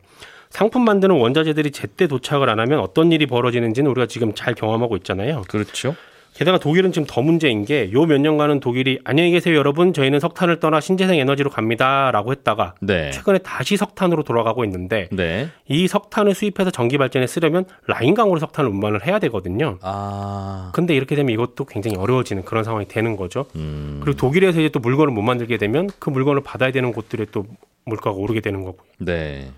상품 0.50 0.84
만드는 0.84 1.16
원자재들이 1.16 1.72
제때 1.72 2.08
도착을 2.08 2.50
안 2.50 2.60
하면 2.60 2.80
어떤 2.80 3.12
일이 3.12 3.26
벌어지는지는 3.26 3.90
우리가 3.92 4.06
지금 4.06 4.34
잘 4.34 4.54
경험하고 4.54 4.98
있잖아요. 4.98 5.44
그렇죠. 5.48 5.96
게다가 6.34 6.58
독일은 6.60 6.92
지금 6.92 7.06
더 7.08 7.22
문제인 7.22 7.66
게 7.66 7.90
요 7.92 8.06
몇 8.06 8.20
년간은 8.20 8.62
독일이 8.62 9.00
안녕히 9.04 9.32
계세요 9.32 9.56
여러분 9.56 9.94
저희는 9.94 10.20
석탄을 10.20 10.60
떠나 10.60 10.80
신재생 10.80 11.20
에너지로 11.20 11.50
갑니다라고 11.50 12.32
했다가 12.32 12.76
네. 12.82 13.12
최근에 13.12 13.40
다시 13.40 13.78
석탄으로 13.78 14.24
돌아가고 14.24 14.64
있는데 14.64 15.10
네. 15.12 15.50
이 15.68 15.88
석탄을 15.88 16.34
수입해서 16.34 16.72
전기 16.72 16.98
발전에 16.98 17.28
쓰려면 17.28 17.66
라인강으로 17.88 18.40
석탄을 18.40 18.70
운반을 18.72 19.06
해야 19.06 19.20
되거든요. 19.20 19.78
아. 19.82 20.72
근데 20.74 20.96
이렇게 20.96 21.16
되면 21.16 21.32
이것도 21.34 21.66
굉장히 21.66 21.98
어려워지는 21.98 22.44
그런 22.46 22.64
상황이 22.64 22.88
되는 22.88 23.18
거죠. 23.18 23.46
음. 23.56 24.00
그리고 24.04 24.18
독일에서 24.18 24.60
이제 24.62 24.70
또 24.70 24.80
물건을 24.80 25.14
못 25.14 25.22
만들게 25.22 25.58
되면 25.58 25.90
그 26.00 26.10
물건을 26.10 26.42
받아야 26.44 26.72
되는 26.72 26.92
곳들에 26.94 27.26
또 27.32 27.46
물가가 27.86 28.16
오르게 28.16 28.40
되는 28.42 28.64
거고요. 28.64 28.84
네. 29.00 29.52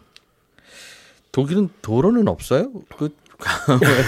독일은 1.31 1.69
도로는 1.81 2.27
없어요? 2.27 2.71
그 2.95 3.09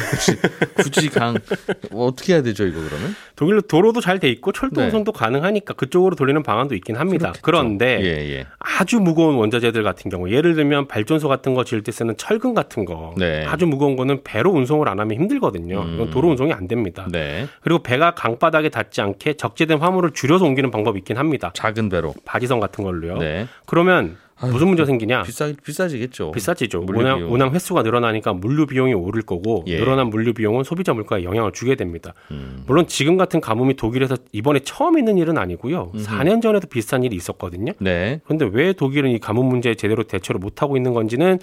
굳이, 0.10 0.38
굳이 0.76 1.10
강뭐 1.10 2.08
어떻게 2.08 2.34
해야 2.34 2.42
되죠 2.42 2.66
이거 2.66 2.80
그러면? 2.82 3.16
독일로 3.36 3.62
도로도 3.62 4.02
잘 4.02 4.16
돼 4.20 4.30
있고 4.30 4.52
철도 4.54 4.82
운송도 4.82 5.12
네. 5.12 5.20
가능하니까 5.20 5.74
그쪽으로 5.74 6.16
돌리는 6.16 6.42
방안도 6.42 6.74
있긴 6.76 6.96
합니다. 6.96 7.34
그렇겠죠. 7.34 7.42
그런데 7.44 8.00
예, 8.02 8.38
예. 8.38 8.46
아주 8.60 9.00
무거운 9.00 9.36
원자재들 9.36 9.84
같은 9.84 10.10
경우 10.10 10.30
예를 10.30 10.56
들면 10.56 10.88
발전소 10.88 11.28
같은 11.28 11.54
거 11.54 11.66
지을 11.66 11.84
때 11.84 11.92
쓰는 11.92 12.16
철근 12.18 12.54
같은 12.54 12.86
거 12.86 13.14
네. 13.18 13.44
아주 13.46 13.66
무거운 13.68 13.96
거는 13.98 14.24
배로 14.24 14.52
운송을 14.52 14.88
안 14.88 15.00
하면 15.00 15.18
힘들거든요. 15.18 15.82
음. 15.82 15.94
이건 15.96 16.10
도로 16.12 16.30
운송이 16.30 16.54
안 16.54 16.68
됩니다. 16.68 17.08
네. 17.12 17.48
그리고 17.62 17.84
배가 17.84 18.12
강바닥에 18.12 18.70
닿지 18.70 19.02
않게 19.02 19.34
적재된 19.34 19.80
화물을 19.80 20.12
줄여서 20.12 20.46
옮기는 20.46 20.72
방법이 20.72 21.00
있긴 21.00 21.18
합니다. 21.18 21.52
작은 21.54 21.90
배로 21.90 22.14
바지선 22.24 22.60
같은 22.62 22.84
걸로요. 22.84 23.18
네. 23.18 23.48
그러면 23.66 24.16
무슨 24.42 24.68
문제 24.68 24.86
생기냐? 24.86 25.24
비싸 25.24 25.52
비싸지겠죠. 25.64 26.32
비싸지죠. 26.32 26.86
운항, 26.88 27.32
운항 27.32 27.54
횟수가 27.54 27.84
늘어나니까 27.84 28.34
물류 28.34 28.66
비용이 28.66 28.94
오를 28.94 29.22
거고 29.22 29.64
예. 29.68 29.80
늘어난 29.80 30.08
물류 30.08 30.34
비용은 30.34 30.64
소비자 30.64 30.94
물가에 30.94 31.24
영향을 31.24 31.54
주게 31.54 31.76
됩니다. 31.76 32.14
음. 32.32 32.64
물론 32.68 32.86
지금 32.88 33.16
같은 33.16 33.40
가뭄이 33.40 33.76
독일에서 33.76 34.18
이번에 34.34 34.60
처음 34.60 34.98
있는 34.98 35.18
일은 35.18 35.38
아니고요. 35.38 35.92
음 35.94 36.04
4년 36.04 36.42
전에도 36.42 36.68
비슷한 36.68 37.04
일이 37.04 37.16
있었거든요. 37.16 37.72
네. 37.80 38.20
그런데 38.26 38.50
왜 38.52 38.74
독일은 38.74 39.12
이 39.12 39.20
가뭄 39.20 39.46
문제에 39.46 39.76
제대로 39.76 40.04
대처를 40.04 40.40
못 40.40 40.62
하고 40.62 40.76
있는 40.76 40.94
건지는 40.94 41.40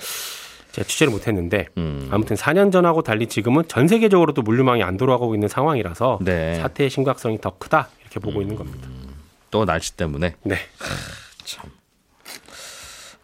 제가 0.72 0.86
취재를 0.86 1.12
못했는데 1.12 1.66
음. 1.78 2.08
아무튼 2.10 2.36
4년 2.36 2.70
전하고 2.70 3.02
달리 3.02 3.26
지금은 3.26 3.64
전 3.68 3.88
세계적으로도 3.88 4.42
물류망이 4.42 4.82
안 4.82 4.98
돌아가고 4.98 5.34
있는 5.34 5.48
상황이라서 5.48 6.18
네. 6.22 6.56
사태의 6.56 6.90
심각성이 6.90 7.40
더 7.40 7.52
크다 7.58 7.88
이렇게 8.02 8.20
보고 8.20 8.38
음. 8.38 8.42
있는 8.42 8.56
겁니다. 8.56 8.88
또 9.50 9.64
날씨 9.64 9.96
때문에. 9.96 10.34
네. 10.44 10.56
참. 11.44 11.70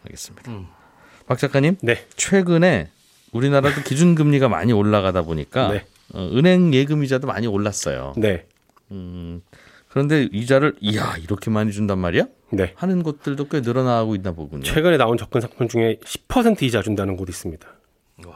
알겠습니다. 0.05 0.51
음. 0.51 0.67
박 1.27 1.37
작가님, 1.37 1.77
네. 1.81 2.05
최근에 2.15 2.89
우리나라도 3.31 3.81
기준금리가 3.83 4.49
많이 4.49 4.73
올라가다 4.73 5.21
보니까 5.21 5.71
네. 5.71 5.85
어, 6.13 6.27
은행 6.33 6.73
예금 6.73 7.03
이자도 7.03 7.27
많이 7.27 7.47
올랐어요. 7.47 8.13
네. 8.17 8.45
음, 8.91 9.41
그런데 9.87 10.27
이자를 10.31 10.75
이야 10.81 11.15
이렇게 11.21 11.51
많이 11.51 11.71
준단 11.71 11.99
말이야? 11.99 12.25
네. 12.51 12.73
하는 12.75 13.03
곳들도 13.03 13.47
꽤 13.49 13.61
늘어나고 13.61 14.15
있나 14.15 14.31
보군요. 14.31 14.63
최근에 14.63 14.97
나온 14.97 15.17
접근 15.17 15.41
상품 15.41 15.67
중에 15.67 15.97
10% 16.03 16.63
이자 16.63 16.81
준다는 16.81 17.15
곳이 17.15 17.29
있습니다. 17.29 17.67
와. 18.25 18.35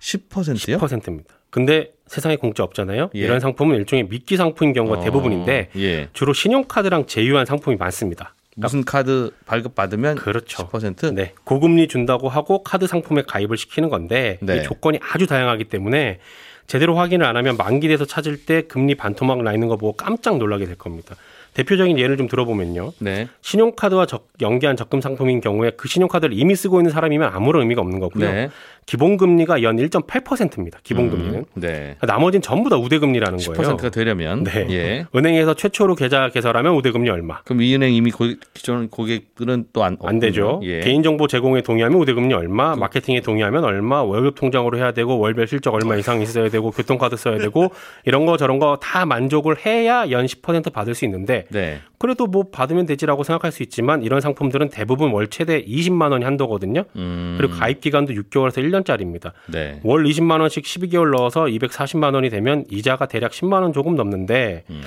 10%요? 0.00 0.78
10%입니다. 0.78 1.34
근데 1.50 1.92
세상에 2.06 2.36
공짜 2.36 2.62
없잖아요. 2.64 3.10
예. 3.14 3.18
이런 3.18 3.40
상품은 3.40 3.76
일종의 3.76 4.08
미끼 4.08 4.36
상품인 4.36 4.74
경우가 4.74 4.98
어, 4.98 5.04
대부분인데 5.04 5.70
예. 5.76 6.08
주로 6.12 6.32
신용카드랑 6.32 7.06
제휴한 7.06 7.46
상품이 7.46 7.76
많습니다. 7.76 8.34
무슨 8.54 8.84
카드 8.84 9.30
발급 9.46 9.74
받으면 9.74 10.16
그렇죠. 10.16 10.68
10%? 10.68 11.14
네. 11.14 11.32
고금리 11.44 11.88
준다고 11.88 12.28
하고 12.28 12.62
카드 12.62 12.86
상품에 12.86 13.22
가입을 13.22 13.56
시키는 13.56 13.88
건데 13.88 14.38
네. 14.40 14.58
이 14.58 14.62
조건이 14.62 14.98
아주 15.12 15.26
다양하기 15.26 15.64
때문에 15.64 16.20
제대로 16.66 16.96
확인을 16.96 17.26
안 17.26 17.36
하면 17.36 17.56
만기 17.56 17.88
돼서 17.88 18.04
찾을 18.04 18.44
때 18.46 18.62
금리 18.62 18.94
반토막 18.94 19.42
나 19.42 19.52
있는 19.52 19.68
거 19.68 19.76
보고 19.76 19.92
깜짝 19.92 20.38
놀라게 20.38 20.66
될 20.66 20.76
겁니다. 20.76 21.16
대표적인 21.54 21.98
예를 21.98 22.16
좀 22.16 22.26
들어보면요. 22.26 22.92
네. 22.98 23.28
신용카드와 23.42 24.06
적, 24.06 24.28
연계한 24.40 24.76
적금 24.76 25.00
상품인 25.00 25.40
경우에 25.40 25.70
그 25.76 25.88
신용카드를 25.88 26.36
이미 26.36 26.56
쓰고 26.56 26.80
있는 26.80 26.90
사람이면 26.90 27.30
아무런 27.32 27.62
의미가 27.62 27.80
없는 27.80 28.00
거고요. 28.00 28.30
네. 28.30 28.50
기본금리가 28.86 29.62
연 29.62 29.76
1.8%입니다. 29.76 30.78
기본금리는. 30.82 31.34
음, 31.34 31.44
네. 31.54 31.96
나머지는 32.02 32.42
전부 32.42 32.70
다 32.70 32.76
우대금리라는 32.76 33.38
10%가 33.38 33.62
거예요. 33.62 33.76
10%가 33.76 33.90
되려면. 33.90 34.44
네. 34.44 34.66
예. 34.70 35.06
은행에서 35.14 35.54
최초로 35.54 35.94
계좌 35.94 36.28
개설하면 36.28 36.74
우대금리 36.74 37.10
얼마. 37.10 37.40
그럼 37.42 37.62
이 37.62 37.74
은행 37.74 37.94
이미 37.94 38.10
고, 38.10 38.26
기존 38.52 38.88
고객들은 38.88 39.66
또안 39.72 39.96
안 40.04 40.18
되죠. 40.18 40.60
예. 40.64 40.80
개인정보 40.80 41.26
제공에 41.26 41.62
동의하면 41.62 41.98
우대금리 42.00 42.34
얼마, 42.34 42.74
그 42.74 42.80
마케팅에 42.80 43.20
동의하면 43.20 43.64
얼마, 43.64 44.02
월급 44.02 44.34
통장으로 44.36 44.78
해야 44.78 44.92
되고 44.92 45.18
월별 45.18 45.48
실적 45.48 45.74
얼마 45.74 45.96
이상 45.96 46.20
있어야 46.20 46.48
되고 46.50 46.70
교통카드 46.70 47.16
써야 47.16 47.38
되고 47.38 47.72
이런 48.04 48.26
거 48.26 48.36
저런 48.36 48.58
거 48.58 48.74
다 48.84 49.06
만족을 49.06 49.56
해야 49.64 50.10
연 50.10 50.26
10% 50.26 50.72
받을 50.72 50.94
수 50.94 51.04
있는데 51.04 51.46
네. 51.50 51.80
그래도 51.98 52.26
뭐 52.26 52.44
받으면 52.50 52.86
되지라고 52.86 53.22
생각할 53.24 53.52
수 53.52 53.62
있지만 53.62 54.02
이런 54.02 54.20
상품들은 54.20 54.68
대부분 54.70 55.10
월 55.12 55.28
최대 55.28 55.64
20만 55.64 56.10
원이 56.12 56.24
한도거든요. 56.24 56.84
음. 56.96 57.34
그리고 57.38 57.54
가입 57.54 57.80
기간도 57.80 58.12
6개월에서 58.14 58.58
1년짜리입니다. 58.58 59.32
네. 59.46 59.80
월 59.84 60.04
20만 60.04 60.40
원씩 60.40 60.64
12개월 60.64 61.16
넣어서 61.16 61.44
240만 61.44 62.14
원이 62.14 62.30
되면 62.30 62.64
이자가 62.70 63.06
대략 63.06 63.32
10만 63.32 63.62
원 63.62 63.72
조금 63.72 63.94
넘는데 63.94 64.64
음. 64.70 64.82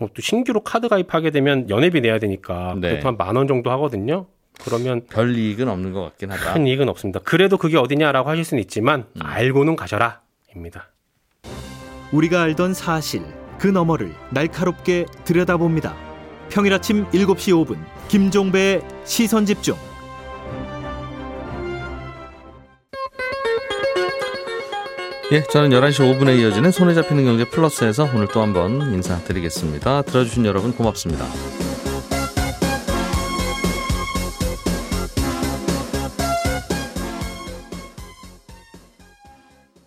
어, 0.00 0.06
또 0.12 0.20
신규로 0.20 0.60
카드 0.60 0.88
가입하게 0.88 1.30
되면 1.30 1.68
연회비 1.70 2.00
내야 2.00 2.18
되니까 2.18 2.74
네. 2.80 2.96
보통 2.96 3.08
한 3.08 3.16
만 3.16 3.36
원 3.36 3.46
정도 3.48 3.70
하거든요. 3.72 4.26
그러면 4.64 5.02
별 5.10 5.34
이익은 5.36 5.68
없는 5.68 5.92
것 5.92 6.02
같긴 6.02 6.30
하다. 6.30 6.52
큰 6.54 6.66
이익은 6.66 6.88
없습니다. 6.88 7.20
그래도 7.24 7.56
그게 7.58 7.76
어디냐라고 7.76 8.28
하실 8.30 8.44
수는 8.44 8.60
있지만 8.62 9.04
음. 9.16 9.20
알고는 9.22 9.74
가셔라입니다. 9.76 10.90
우리가 12.12 12.42
알던 12.42 12.74
사실 12.74 13.22
그 13.58 13.66
너머를 13.66 14.12
날카롭게 14.30 15.06
들여다봅니다. 15.24 15.96
평일 16.48 16.74
아침 16.74 17.06
7시 17.10 17.66
5분 17.66 17.78
김종배의 18.08 18.82
시선 19.04 19.46
집중. 19.46 19.76
예, 25.32 25.42
저는 25.42 25.70
11시 25.70 26.18
5분에 26.18 26.38
이어지는 26.38 26.70
손에 26.70 26.94
잡히는 26.94 27.24
경제 27.24 27.44
플러스에서 27.44 28.08
오늘 28.14 28.28
또 28.28 28.42
한번 28.42 28.92
인사드리겠습니다. 28.92 30.02
들어주신 30.02 30.44
여러분 30.44 30.72
고맙습니다. 30.72 31.26